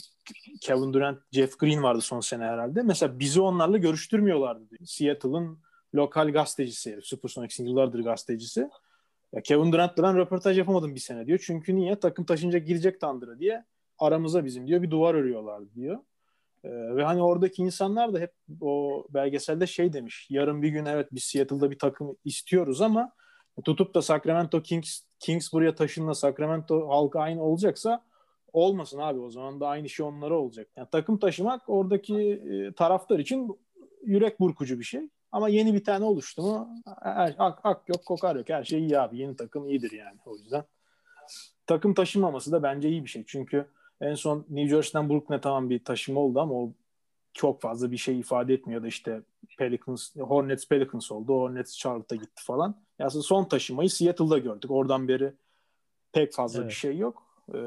Kevin 0.60 0.92
Durant, 0.92 1.18
Jeff 1.32 1.58
Green 1.58 1.82
vardı 1.82 2.00
son 2.00 2.20
sene 2.20 2.44
herhalde. 2.44 2.82
Mesela 2.82 3.18
bizi 3.18 3.40
onlarla 3.40 3.78
görüştürmüyorlardı. 3.78 4.70
Diyor. 4.70 4.80
Seattle'ın 4.84 5.58
lokal 5.94 6.32
gazetecisi, 6.32 6.98
Supersonics'in 7.02 7.66
yıllardır 7.66 8.00
gazetecisi. 8.00 8.70
Ya 9.32 9.42
Kevin 9.42 9.72
Durant'la 9.72 10.02
ben 10.02 10.16
röportaj 10.16 10.58
yapamadım 10.58 10.94
bir 10.94 11.00
sene 11.00 11.26
diyor. 11.26 11.42
Çünkü 11.46 11.76
niye? 11.76 12.00
Takım 12.00 12.24
taşınca 12.24 12.58
girecek 12.58 13.00
Tandır'a 13.00 13.38
diye 13.38 13.64
aramıza 13.98 14.44
bizim 14.44 14.66
diyor 14.66 14.82
bir 14.82 14.90
duvar 14.90 15.14
örüyorlardı 15.14 15.74
diyor. 15.74 15.98
Ee, 16.64 16.96
ve 16.96 17.04
hani 17.04 17.22
oradaki 17.22 17.62
insanlar 17.62 18.14
da 18.14 18.18
hep 18.18 18.32
o 18.60 19.04
belgeselde 19.10 19.66
şey 19.66 19.92
demiş. 19.92 20.26
Yarın 20.30 20.62
bir 20.62 20.68
gün 20.68 20.84
evet 20.84 21.08
biz 21.12 21.24
Seattle'da 21.24 21.70
bir 21.70 21.78
takım 21.78 22.16
istiyoruz 22.24 22.80
ama 22.80 23.12
Tutup 23.64 23.94
da 23.94 24.02
Sacramento 24.02 24.62
Kings 24.62 25.00
Kings 25.20 25.52
buraya 25.52 25.74
taşınla 25.74 26.14
Sacramento 26.14 26.88
halkı 26.88 27.18
aynı 27.18 27.42
olacaksa 27.42 28.04
olmasın 28.52 28.98
abi 28.98 29.20
o 29.20 29.30
zaman 29.30 29.60
da 29.60 29.68
aynı 29.68 29.88
şey 29.88 30.06
onlara 30.06 30.38
olacak. 30.38 30.68
Yani 30.76 30.88
takım 30.92 31.18
taşımak 31.18 31.62
oradaki 31.68 32.16
e, 32.16 32.72
taraftar 32.72 33.18
için 33.18 33.58
yürek 34.04 34.40
burkucu 34.40 34.78
bir 34.78 34.84
şey. 34.84 35.08
Ama 35.32 35.48
yeni 35.48 35.74
bir 35.74 35.84
tane 35.84 36.04
oluştu 36.04 36.42
mu 36.42 36.68
her, 37.02 37.34
ak, 37.38 37.60
ak 37.64 37.88
yok 37.88 38.04
kokar 38.06 38.36
yok 38.36 38.48
her 38.48 38.64
şey 38.64 38.78
iyi 38.80 38.98
abi. 38.98 39.18
Yeni 39.18 39.36
takım 39.36 39.68
iyidir 39.68 39.92
yani 39.92 40.18
o 40.26 40.36
yüzden. 40.36 40.64
Takım 41.66 41.94
taşımaması 41.94 42.52
da 42.52 42.62
bence 42.62 42.88
iyi 42.88 43.04
bir 43.04 43.08
şey. 43.08 43.24
Çünkü 43.26 43.66
en 44.00 44.14
son 44.14 44.46
New 44.50 44.68
Jersey'den 44.68 45.08
Brooklyn'e 45.10 45.40
tamam 45.40 45.70
bir 45.70 45.84
taşıma 45.84 46.20
oldu 46.20 46.40
ama 46.40 46.54
o 46.54 46.72
çok 47.34 47.60
fazla 47.60 47.90
bir 47.90 47.96
şey 47.96 48.18
ifade 48.18 48.54
etmiyordu. 48.54 48.86
İşte 48.86 49.20
Pelicans, 49.58 50.16
Hornets 50.16 50.68
Pelicans 50.68 51.12
oldu. 51.12 51.34
Hornets 51.34 51.76
Charlotte'a 51.76 52.16
gitti 52.16 52.42
falan. 52.44 52.76
Yani 52.98 53.10
son 53.10 53.44
taşımayı 53.44 53.90
Seattle'da 53.90 54.38
gördük. 54.38 54.70
Oradan 54.70 55.08
beri 55.08 55.32
pek 56.12 56.32
fazla 56.32 56.60
evet. 56.60 56.70
bir 56.70 56.74
şey 56.74 56.96
yok. 56.98 57.22
Ee, 57.54 57.58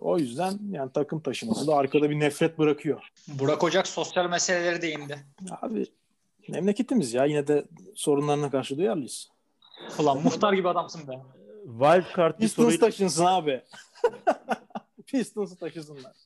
o 0.00 0.18
yüzden 0.18 0.58
yani 0.70 0.92
takım 0.92 1.20
taşıması 1.20 1.66
da 1.66 1.74
arkada 1.74 2.10
bir 2.10 2.20
nefret 2.20 2.58
bırakıyor. 2.58 3.08
Burak 3.28 3.64
Ocak 3.64 3.86
sosyal 3.86 4.30
meseleleri 4.30 4.82
değindi. 4.82 5.18
Abi 5.62 5.86
memleketimiz 6.48 7.14
ya 7.14 7.24
yine 7.24 7.46
de 7.46 7.64
sorunlarına 7.94 8.50
karşı 8.50 8.78
duyarlıyız. 8.78 9.30
Ulan 9.98 10.22
muhtar 10.22 10.52
gibi 10.52 10.68
adamsın 10.68 11.08
be. 11.08 11.20
Wild 11.64 12.16
card 12.16 12.38
Pistons 12.38 12.66
soruyu... 12.66 12.80
taşınsın 12.80 13.24
abi. 13.24 13.62
Pistons'u 15.10 15.56
taşısınlar. 15.56 16.16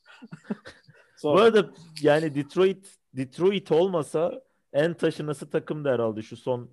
Bu 1.23 1.41
arada 1.41 1.71
yani 2.03 2.35
Detroit 2.35 2.95
Detroit 3.17 3.73
olmasa 3.73 4.43
en 4.73 4.95
taşınası 4.95 5.51
takım 5.51 5.85
da 5.85 5.91
herhalde 5.93 6.23
şu 6.23 6.37
son 6.37 6.71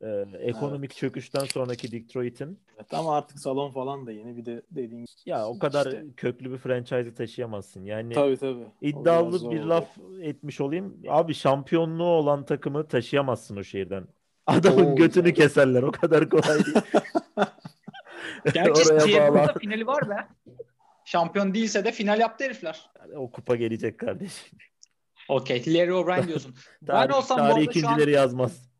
e, 0.00 0.24
ekonomik 0.38 0.90
evet. 0.90 0.96
çöküşten 0.96 1.44
sonraki 1.44 1.92
Detroit'in. 1.92 2.60
Evet, 2.76 2.94
ama 2.94 3.16
artık 3.16 3.38
salon 3.38 3.70
falan 3.70 4.06
da 4.06 4.12
yeni 4.12 4.36
bir 4.36 4.44
de 4.44 4.62
dediğin 4.70 5.06
Ya 5.26 5.46
o 5.46 5.58
kadar 5.58 5.86
işte. 5.86 6.04
köklü 6.16 6.52
bir 6.52 6.58
franchise'ı 6.58 7.14
taşıyamazsın. 7.14 7.84
Yani 7.84 8.14
tabii, 8.14 8.36
tabii. 8.36 8.66
iddialı 8.80 9.50
bir 9.50 9.60
laf 9.60 9.88
etmiş 10.20 10.60
olayım. 10.60 10.96
Abi 11.08 11.34
şampiyonluğu 11.34 12.04
olan 12.04 12.44
takımı 12.44 12.88
taşıyamazsın 12.88 13.56
o 13.56 13.64
şehirden. 13.64 14.08
Adamın 14.46 14.84
Oo, 14.84 14.96
götünü 14.96 15.26
yani. 15.26 15.34
keserler. 15.34 15.82
O 15.82 15.92
kadar 15.92 16.28
kolay 16.28 16.64
değil. 16.64 16.76
Gerçi 18.54 18.84
Seattle'da 18.84 19.54
finali 19.58 19.86
var 19.86 20.10
be. 20.10 20.28
Şampiyon 21.04 21.54
değilse 21.54 21.84
de 21.84 21.92
final 21.92 22.20
yaptı 22.20 22.44
herifler. 22.44 22.90
Yani 23.00 23.18
o 23.18 23.30
kupa 23.30 23.56
gelecek 23.56 23.98
kardeşim. 23.98 24.58
Okey. 25.28 25.64
Larry 25.66 25.92
O'Brien 25.92 26.28
diyorsun. 26.28 26.54
tarih, 26.86 27.08
ben 27.08 27.14
olsam 27.14 27.38
tarih 27.38 27.62
ikincileri 27.62 28.18
an... 28.18 28.22
yazmaz. 28.22 28.70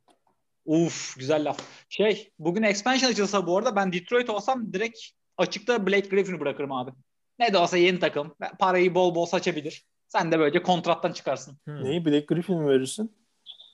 Uf 0.65 1.19
güzel 1.19 1.45
laf. 1.45 1.61
Şey 1.89 2.33
bugün 2.39 2.63
expansion 2.63 3.11
açılsa 3.11 3.47
bu 3.47 3.59
arada 3.59 3.77
ben 3.77 3.93
Detroit 3.93 4.31
olsam 4.31 4.73
direkt 4.73 4.99
açıkta 5.37 5.87
Blake 5.87 6.09
Griffin'i 6.09 6.41
bırakırım 6.41 6.73
abi. 6.73 6.91
Ne 7.39 7.53
de 7.53 7.59
olsa 7.59 7.77
yeni 7.77 7.99
takım. 7.99 8.35
Parayı 8.59 8.95
bol 8.95 9.15
bol 9.15 9.27
saçabilir. 9.27 9.87
Sen 10.09 10.33
de 10.33 10.39
böylece 10.39 10.63
kontrattan 10.63 11.13
çıkarsın. 11.13 11.59
Hmm. 11.65 11.85
Neyi 11.85 12.05
Blake 12.05 12.27
Griffin 12.27 12.57
mi 12.57 12.69
verirsin? 12.69 13.17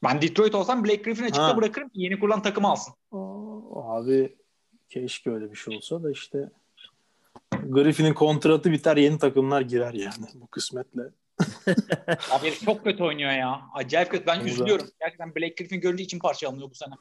Ben 0.04 0.22
Detroit 0.22 0.54
olsam 0.54 0.84
Blake 0.84 1.02
Griffin'i 1.02 1.26
açıkta 1.26 1.48
ha. 1.48 1.56
bırakırım 1.56 1.88
ki 1.88 2.00
yeni 2.02 2.20
kurulan 2.20 2.42
takımı 2.42 2.68
alsın. 2.68 2.94
Oo, 3.10 3.84
abi 3.84 4.36
keşke 4.88 5.30
öyle 5.30 5.50
bir 5.50 5.56
şey 5.56 5.76
olsa 5.76 6.02
da 6.02 6.10
işte 6.10 6.50
Griffin'in 7.70 8.14
kontratı 8.14 8.72
biter 8.72 8.96
yeni 8.96 9.18
takımlar 9.18 9.60
girer 9.60 9.92
yani 9.92 10.26
bu 10.34 10.46
kısmetle. 10.46 11.02
Abi 12.30 12.52
çok 12.64 12.84
kötü 12.84 13.02
oynuyor 13.02 13.30
ya. 13.30 13.60
Acayip 13.74 14.10
kötü. 14.10 14.26
Ben 14.26 14.36
Burada. 14.36 14.50
üzülüyorum. 14.50 14.86
Gerçekten 15.00 15.34
Blake 15.34 15.54
Griffin 15.58 15.80
görünce 15.80 16.04
için 16.04 16.18
parçalanıyor 16.18 16.70
bu 16.70 16.74
sene. 16.74 16.94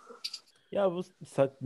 Ya 0.72 0.92
bu 0.92 1.02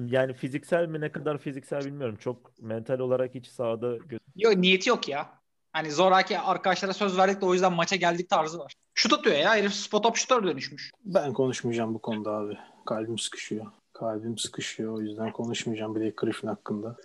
yani 0.06 0.34
fiziksel 0.34 0.88
mi 0.88 1.02
ne 1.02 1.12
kadar 1.12 1.38
fiziksel 1.38 1.86
bilmiyorum. 1.86 2.16
Çok 2.20 2.62
mental 2.62 3.00
olarak 3.00 3.36
hiç 3.36 3.48
sahada 3.48 3.98
Yok 4.36 4.58
niyeti 4.58 4.90
yok 4.90 5.10
ya. 5.10 5.30
Hani 5.74 5.92
zoraki 5.92 6.40
arkadaşlara 6.40 6.94
söz 6.94 7.18
verdik 7.18 7.42
de 7.42 7.46
o 7.46 7.54
yüzden 7.54 7.74
maça 7.74 7.96
geldik 7.96 8.30
tarzı 8.30 8.60
var. 8.60 8.74
Şut 8.94 9.14
atıyor 9.14 9.36
ya. 9.36 9.56
Herif 9.56 9.74
spot 9.74 10.06
up 10.06 10.16
şutör 10.16 10.44
dönüşmüş. 10.44 10.92
Ben 11.06 11.34
konuşmayacağım 11.34 11.94
bu 11.94 12.00
konuda 12.00 12.32
abi. 12.32 12.58
Kalbim 12.86 13.18
sıkışıyor. 13.18 13.66
Kalbim 13.94 14.38
sıkışıyor. 14.38 14.94
O 14.94 15.02
yüzden 15.02 15.32
konuşmayacağım 15.32 15.96
Blake 15.96 16.14
Griffin 16.18 16.48
hakkında. 16.48 16.96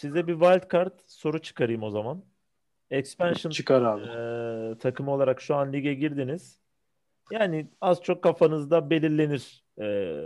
Size 0.00 0.26
bir 0.26 0.32
wild 0.32 0.72
card 0.72 0.92
soru 1.06 1.38
çıkarayım 1.38 1.82
o 1.82 1.90
zaman. 1.90 2.24
Expansion 2.90 3.50
Çıkar 3.50 3.82
abi. 3.82 4.02
E, 4.02 4.78
takımı 4.78 5.10
olarak 5.10 5.40
şu 5.40 5.54
an 5.54 5.72
lige 5.72 5.94
girdiniz. 5.94 6.58
Yani 7.30 7.66
az 7.80 8.02
çok 8.02 8.22
kafanızda 8.22 8.90
belirlenir 8.90 9.64
e, 9.80 10.16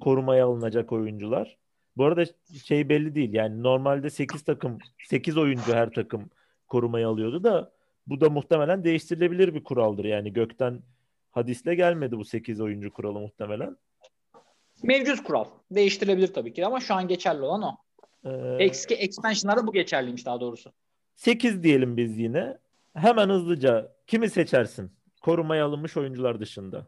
korumaya 0.00 0.46
alınacak 0.46 0.92
oyuncular. 0.92 1.58
Bu 1.96 2.04
arada 2.04 2.24
şey 2.64 2.88
belli 2.88 3.14
değil. 3.14 3.32
Yani 3.32 3.62
normalde 3.62 4.10
8 4.10 4.42
takım 4.42 4.78
8 5.08 5.36
oyuncu 5.36 5.72
her 5.72 5.90
takım 5.90 6.30
korumaya 6.68 7.08
alıyordu 7.08 7.44
da 7.44 7.72
bu 8.06 8.20
da 8.20 8.30
muhtemelen 8.30 8.84
değiştirilebilir 8.84 9.54
bir 9.54 9.64
kuraldır. 9.64 10.04
Yani 10.04 10.32
gökten 10.32 10.82
hadisle 11.30 11.74
gelmedi 11.74 12.16
bu 12.16 12.24
8 12.24 12.60
oyuncu 12.60 12.92
kuralı 12.92 13.20
muhtemelen. 13.20 13.76
Mevcut 14.82 15.22
kural. 15.22 15.44
Değiştirilebilir 15.70 16.34
tabii 16.34 16.52
ki 16.52 16.66
ama 16.66 16.80
şu 16.80 16.94
an 16.94 17.08
geçerli 17.08 17.42
olan 17.42 17.62
o. 17.62 17.87
Ee, 18.28 18.64
Eski 18.64 18.94
expansion'larda 18.94 19.66
bu 19.66 19.72
geçerliymiş 19.72 20.26
daha 20.26 20.40
doğrusu. 20.40 20.72
8 21.16 21.62
diyelim 21.62 21.96
biz 21.96 22.18
yine. 22.18 22.58
Hemen 22.94 23.28
hızlıca 23.28 23.92
kimi 24.06 24.30
seçersin? 24.30 24.92
Korumaya 25.20 25.66
alınmış 25.66 25.96
oyuncular 25.96 26.40
dışında. 26.40 26.86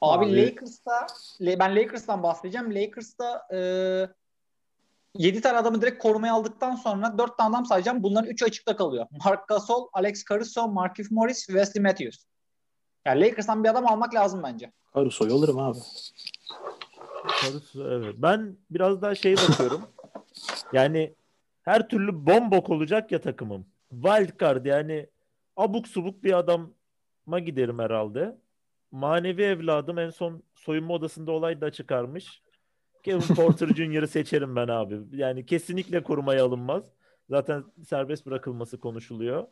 Abi, 0.00 0.26
Abi 0.26 0.36
Lakers'ta 0.36 1.06
ben 1.40 1.76
Lakers'tan 1.76 2.22
bahsedeceğim. 2.22 2.74
Lakers'ta 2.74 3.48
e, 3.52 3.58
7 5.18 5.40
tane 5.40 5.58
adamı 5.58 5.82
direkt 5.82 6.02
korumaya 6.02 6.34
aldıktan 6.34 6.74
sonra 6.74 7.18
4 7.18 7.38
tane 7.38 7.56
adam 7.56 7.66
sayacağım. 7.66 8.02
Bunların 8.02 8.30
3'ü 8.30 8.44
açıkta 8.44 8.76
kalıyor. 8.76 9.06
Mark 9.24 9.48
Gasol, 9.48 9.88
Alex 9.92 10.24
Caruso, 10.28 10.68
Markif 10.68 11.10
Morris, 11.10 11.46
Wesley 11.46 11.82
Matthews. 11.82 12.24
Yani 13.04 13.20
Lakers'tan 13.20 13.64
bir 13.64 13.68
adam 13.68 13.86
almak 13.86 14.14
lazım 14.14 14.42
bence. 14.42 14.72
Caruso'yu 14.94 15.34
alırım 15.34 15.58
abi. 15.58 15.78
Caruso 17.42 17.90
evet. 17.90 18.14
Ben 18.18 18.56
biraz 18.70 19.02
daha 19.02 19.14
şey 19.14 19.36
bakıyorum. 19.36 19.82
yani 20.74 21.14
her 21.62 21.88
türlü 21.88 22.26
bombok 22.26 22.70
olacak 22.70 23.12
ya 23.12 23.20
takımım. 23.20 23.66
Wild 23.90 24.40
card 24.40 24.66
yani 24.66 25.06
abuk 25.56 25.88
subuk 25.88 26.24
bir 26.24 26.38
adama 26.38 27.38
giderim 27.38 27.78
herhalde. 27.78 28.36
Manevi 28.90 29.42
evladım 29.42 29.98
en 29.98 30.10
son 30.10 30.42
soyunma 30.54 30.94
odasında 30.94 31.32
olay 31.32 31.60
da 31.60 31.72
çıkarmış. 31.72 32.42
Kevin 33.02 33.34
Porter 33.34 33.68
Jr.'ı 33.76 34.08
seçerim 34.08 34.56
ben 34.56 34.68
abi. 34.68 35.00
Yani 35.12 35.46
kesinlikle 35.46 36.02
korumaya 36.02 36.44
alınmaz. 36.44 36.84
Zaten 37.30 37.64
serbest 37.86 38.26
bırakılması 38.26 38.80
konuşuluyor. 38.80 39.46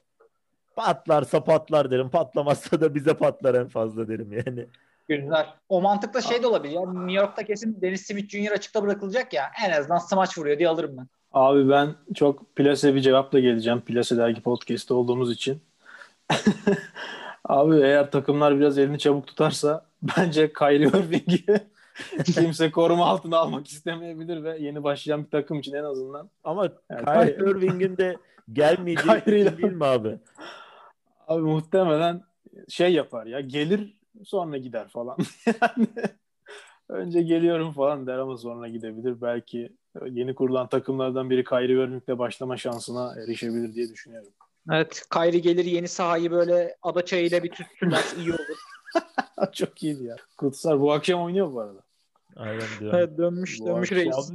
Patlarsa 0.77 1.45
patlar 1.45 1.91
derim. 1.91 2.11
Patlamazsa 2.11 2.81
da 2.81 2.95
bize 2.95 3.15
patlar 3.15 3.55
en 3.55 3.69
fazla 3.69 4.09
derim 4.09 4.33
yani. 4.33 4.67
Güzel. 5.09 5.47
O 5.69 5.81
mantıkla 5.81 6.21
şey 6.21 6.43
de 6.43 6.47
olabilir. 6.47 6.73
Ya. 6.73 6.93
New 6.93 7.13
York'ta 7.13 7.45
kesin 7.45 7.81
Dennis 7.83 8.07
Smith 8.07 8.29
Jr. 8.29 8.53
açıkta 8.53 8.83
bırakılacak 8.83 9.33
ya. 9.33 9.51
En 9.67 9.71
azından 9.71 9.99
smaç 9.99 10.39
vuruyor 10.39 10.59
diye 10.59 10.69
alırım 10.69 10.97
ben. 10.97 11.07
Abi 11.33 11.69
ben 11.69 11.95
çok 12.15 12.57
plase 12.57 12.95
bir 12.95 13.01
cevapla 13.01 13.39
geleceğim. 13.39 13.81
Plase 13.81 14.17
dergi 14.17 14.43
podcast'te 14.43 14.95
olduğumuz 14.95 15.33
için. 15.33 15.63
Abi 17.45 17.77
eğer 17.77 18.11
takımlar 18.11 18.59
biraz 18.59 18.79
elini 18.79 18.99
çabuk 18.99 19.27
tutarsa 19.27 19.87
bence 20.17 20.53
Kyrie 20.53 20.89
Irving'i 20.89 21.45
kimse 22.25 22.71
koruma 22.71 23.07
altına 23.07 23.39
almak 23.39 23.67
istemeyebilir 23.67 24.45
ve 24.45 24.59
yeni 24.59 24.85
başlayan 24.85 25.25
bir 25.25 25.31
takım 25.31 25.59
için 25.59 25.75
en 25.75 25.85
azından. 25.85 26.31
Ama 26.45 26.69
yani 26.91 27.05
Kyrie 27.05 27.51
Irving'in 27.51 27.97
de 27.97 28.17
gelmeyeceği 28.53 29.27
değil 29.27 29.73
mi 29.73 29.85
abi? 29.85 30.19
Abi 31.29 31.43
muhtemelen 31.43 32.23
şey 32.69 32.93
yapar 32.93 33.27
ya 33.27 33.41
gelir 33.41 33.95
sonra 34.25 34.57
gider 34.57 34.89
falan. 34.89 35.17
yani 35.47 35.87
önce 36.89 37.23
geliyorum 37.23 37.73
falan 37.73 38.07
der 38.07 38.19
ama 38.19 38.37
sonra 38.37 38.69
gidebilir. 38.69 39.21
Belki 39.23 39.73
yeni 40.11 40.35
kurulan 40.35 40.69
takımlardan 40.69 41.31
biri 41.31 41.45
Kyrie 41.45 41.73
Irving'le 41.73 42.19
başlama 42.19 42.57
şansına 42.57 43.15
erişebilir 43.23 43.75
diye 43.75 43.89
düşünüyorum. 43.89 44.33
Evet. 44.71 45.03
Kyrie 45.13 45.41
gelir 45.41 45.65
yeni 45.65 45.89
sahayı 45.89 46.31
böyle 46.31 46.77
ada 46.83 47.05
çayıyla 47.05 47.43
bir 47.43 47.51
tütsünler 47.51 48.05
iyi 48.19 48.31
olur. 48.31 48.59
Çok 49.53 49.83
iyiydi 49.83 50.05
ya. 50.05 50.17
Kutsar 50.37 50.81
bu 50.81 50.93
akşam 50.93 51.23
oynuyor 51.23 51.53
bu 51.53 51.61
arada. 51.61 51.83
Aynen 52.37 52.63
diyorum. 52.81 52.99
Evet, 52.99 53.19
dönmüş 53.19 53.61
bu 53.61 53.67
dönmüş 53.67 53.93
reis. 53.93 54.33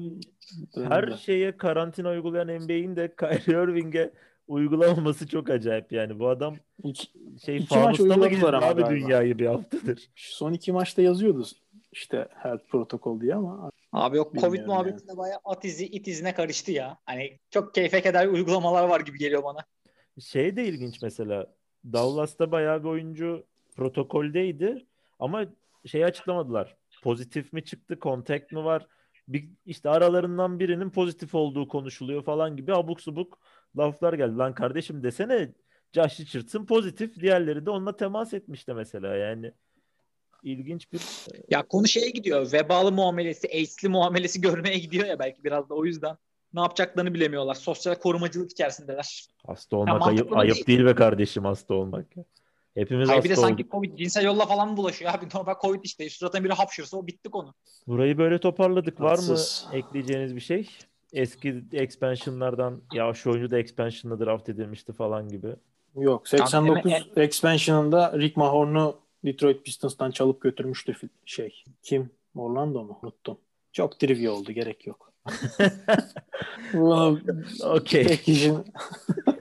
her 0.75 1.11
şeye 1.11 1.57
karantina 1.57 2.09
uygulayan 2.09 2.47
NBA'in 2.47 2.95
de 2.95 3.15
Kyrie 3.15 3.63
Irving'e 3.63 4.11
uygulamaması 4.47 5.27
çok 5.27 5.49
acayip 5.49 5.91
yani. 5.91 6.19
Bu 6.19 6.29
adam 6.29 6.55
iki, 6.83 7.07
şey 7.45 7.57
iki 7.57 7.77
maç 7.77 7.99
mı 7.99 8.29
gidiyor 8.29 8.53
abi 8.53 8.81
galiba. 8.81 8.89
dünyayı 8.89 9.39
bir 9.39 9.45
haftadır. 9.45 10.09
Son 10.15 10.53
iki 10.53 10.71
maçta 10.71 11.01
yazıyordu 11.01 11.47
işte 11.91 12.27
health 12.35 12.65
protokol 12.67 13.21
diye 13.21 13.35
ama 13.35 13.71
Abi 13.91 14.17
yok 14.17 14.35
Covid 14.35 14.65
muhabbetinde 14.65 15.03
yani. 15.07 15.17
bayağı 15.17 15.39
at 15.45 15.65
izi 15.65 15.85
it 15.85 16.07
izine 16.07 16.33
karıştı 16.33 16.71
ya. 16.71 16.97
Hani 17.05 17.39
çok 17.49 17.73
keyfe 17.73 18.01
keder 18.01 18.27
uygulamalar 18.27 18.89
var 18.89 18.99
gibi 18.99 19.17
geliyor 19.17 19.43
bana. 19.43 19.59
Şey 20.19 20.55
de 20.55 20.65
ilginç 20.65 21.01
mesela. 21.01 21.47
Dallas'ta 21.93 22.51
bayağı 22.51 22.83
bir 22.83 22.87
oyuncu 22.87 23.45
protokoldeydi 23.75 24.85
ama 25.19 25.45
şey 25.85 26.05
açıklamadılar. 26.05 26.75
Pozitif 27.03 27.53
mi 27.53 27.63
çıktı, 27.63 27.99
kontak 27.99 28.51
mı 28.51 28.63
var? 28.63 28.87
bir, 29.27 29.49
işte 29.65 29.89
aralarından 29.89 30.59
birinin 30.59 30.89
pozitif 30.89 31.35
olduğu 31.35 31.67
konuşuluyor 31.67 32.23
falan 32.23 32.55
gibi 32.55 32.73
abuk 32.73 33.01
subuk 33.01 33.39
laflar 33.77 34.13
geldi. 34.13 34.37
Lan 34.37 34.53
kardeşim 34.53 35.03
desene 35.03 35.53
Josh 35.97 36.19
Richardson 36.19 36.65
pozitif. 36.65 37.19
Diğerleri 37.19 37.65
de 37.65 37.69
onunla 37.69 37.97
temas 37.97 38.33
etmişti 38.33 38.73
mesela 38.73 39.15
yani. 39.15 39.51
ilginç 40.43 40.91
bir 40.93 41.01
Ya 41.49 41.67
konu 41.67 41.87
şeye 41.87 42.09
gidiyor. 42.09 42.53
Vebalı 42.53 42.91
muamelesi, 42.91 43.47
AIDS'li 43.47 43.89
muamelesi 43.89 44.41
görmeye 44.47 44.77
gidiyor 44.77 45.05
ya 45.05 45.19
belki 45.19 45.43
biraz 45.43 45.69
da 45.69 45.73
o 45.75 45.85
yüzden. 45.85 46.17
Ne 46.53 46.61
yapacaklarını 46.61 47.13
bilemiyorlar. 47.13 47.55
Sosyal 47.55 47.95
korumacılık 47.95 48.51
içerisindeler. 48.51 49.27
hasta 49.47 49.77
olmak 49.77 49.99
mantıklı 49.99 50.35
ayıp, 50.35 50.37
ayıp 50.37 50.55
değil. 50.55 50.67
değil 50.67 50.85
be 50.85 50.95
kardeşim 50.95 51.45
hasta 51.45 51.73
olmak. 51.73 52.17
ya. 52.17 52.23
Hepimiz 52.73 53.09
Hayır 53.09 53.23
bir 53.23 53.29
de 53.29 53.33
hasta 53.33 53.47
sanki 53.47 53.63
olduk. 53.63 53.71
Covid 53.71 53.97
cinsel 53.97 54.25
yolla 54.25 54.45
falan 54.45 54.71
mı 54.71 54.77
bulaşıyor 54.77 55.13
abi? 55.13 55.25
Normal 55.33 55.55
Covid 55.61 55.83
işte. 55.83 56.09
Suratına 56.09 56.43
biri 56.43 56.53
hapşırsa 56.53 56.97
o 56.97 57.07
bitti 57.07 57.29
konu. 57.29 57.53
Burayı 57.87 58.17
böyle 58.17 58.39
toparladık. 58.39 59.01
Var 59.01 59.09
Haksız. 59.09 59.65
mı 59.71 59.77
ekleyeceğiniz 59.77 60.35
bir 60.35 60.41
şey? 60.41 60.69
Eski 61.13 61.63
expansionlardan 61.73 62.81
ya 62.93 63.13
şu 63.13 63.31
oyuncu 63.31 63.51
da 63.51 63.59
expansion'la 63.59 64.25
draft 64.25 64.49
edilmişti 64.49 64.93
falan 64.93 65.29
gibi. 65.29 65.55
Yok. 65.97 66.25
Kanka, 66.25 66.47
89 66.47 66.91
eme- 66.91 67.21
expansion'ında 67.21 68.19
Rick 68.19 68.37
Mahorn'u 68.37 68.95
Detroit 69.25 69.65
Pistons'tan 69.65 70.11
çalıp 70.11 70.41
götürmüştü 70.41 70.95
şey. 71.25 71.63
Kim? 71.83 72.09
Orlando 72.35 72.83
mu? 72.83 72.99
Unuttum. 73.03 73.37
Çok 73.71 73.99
trivia 73.99 74.31
oldu. 74.31 74.51
Gerek 74.51 74.87
yok. 74.87 75.13
Bunu 76.73 77.19
Okey. 77.63 78.07
pek 78.07 78.23
kişinin 78.23 78.65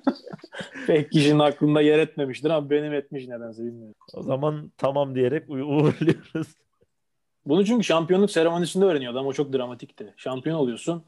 pek 0.87 1.13
kişinin 1.13 1.39
aklında 1.39 1.81
yer 1.81 1.99
etmemiştir 1.99 2.51
ama 2.51 2.71
benim 2.71 2.95
etmiş 2.95 3.29
nedense 3.29 3.63
bilmiyorum. 3.63 3.95
O 4.15 4.23
zaman 4.23 4.73
tamam 4.77 5.15
diyerek 5.15 5.51
uğurluyoruz. 5.51 6.47
Bunu 7.47 7.65
çünkü 7.65 7.85
şampiyonluk 7.85 8.31
seremonisinde 8.31 8.85
öğreniyordu 8.85 9.19
ama 9.19 9.29
o 9.29 9.33
çok 9.33 9.53
dramatikti. 9.53 10.15
Şampiyon 10.17 10.59
oluyorsun. 10.59 11.03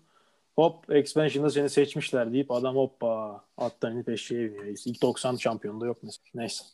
Hop 0.59 0.91
expansion'da 0.91 1.51
seni 1.51 1.71
seçmişler 1.71 2.33
deyip 2.33 2.51
adam 2.51 2.77
hoppa 2.77 3.45
attan 3.57 3.93
inip 3.93 4.09
eşeğe 4.09 4.51
biniyor. 4.51 4.65
İlk 4.65 5.03
90 5.03 5.37
şampiyonda 5.37 5.87
yok 5.87 5.99
mesela. 6.03 6.25
Neyse. 6.35 6.65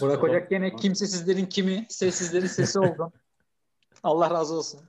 Burak 0.00 0.24
Ocak 0.24 0.50
gene 0.50 0.76
kimsesizlerin 0.76 1.46
kimi, 1.46 1.86
sessizlerin 1.88 2.46
sesi 2.46 2.78
oldu. 2.78 3.12
Allah 4.02 4.30
razı 4.30 4.54
olsun. 4.54 4.80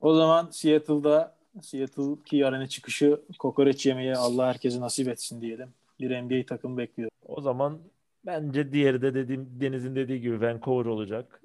O 0.00 0.14
zaman 0.14 0.50
Seattle'da 0.50 1.36
Seattle 1.62 2.22
ki 2.24 2.46
arena 2.46 2.66
çıkışı 2.68 3.20
kokoreç 3.38 3.86
yemeye 3.86 4.16
Allah 4.16 4.46
herkese 4.46 4.80
nasip 4.80 5.08
etsin 5.08 5.40
diyelim. 5.40 5.68
Bir 6.00 6.22
NBA 6.22 6.46
takım 6.46 6.78
bekliyor. 6.78 7.10
O 7.26 7.40
zaman 7.40 7.78
bence 8.26 8.72
diğeri 8.72 9.02
de 9.02 9.14
dediğim 9.14 9.48
Deniz'in 9.60 9.96
dediği 9.96 10.20
gibi 10.20 10.40
Vancouver 10.40 10.86
olacak. 10.86 11.42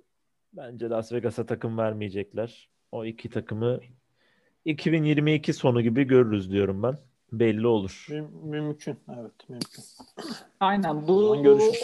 Bence 0.54 0.90
Las 0.90 1.12
Vegas'a 1.12 1.46
takım 1.46 1.78
vermeyecekler. 1.78 2.70
O 2.92 3.06
iki 3.06 3.30
takımı 3.30 3.80
2022 4.66 5.54
sonu 5.54 5.82
gibi 5.82 6.04
görürüz 6.04 6.52
diyorum 6.52 6.84
ben. 6.84 6.98
Belli 7.32 7.68
olur. 7.68 8.06
Müm- 8.10 8.50
mümkün. 8.50 9.00
Evet 9.10 9.50
mümkün. 9.50 9.84
Aynen 10.60 11.08
bu, 11.08 11.32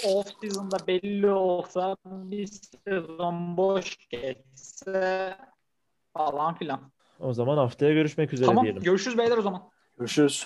off 0.04 0.28
season'da 0.42 0.88
belli 0.88 1.30
olsa 1.30 1.98
bir 2.06 2.48
sezon 2.88 3.58
boş 3.58 3.98
geçse 4.10 5.38
falan 6.18 6.56
filan. 6.56 6.92
O 7.20 7.34
zaman 7.34 7.58
haftaya 7.58 7.94
görüşmek 7.94 8.34
üzere 8.34 8.48
Tamam 8.48 8.64
diyelim. 8.64 8.84
görüşürüz 8.84 9.18
beyler 9.18 9.38
o 9.38 9.42
zaman. 9.42 9.70
Görüşürüz. 9.98 10.46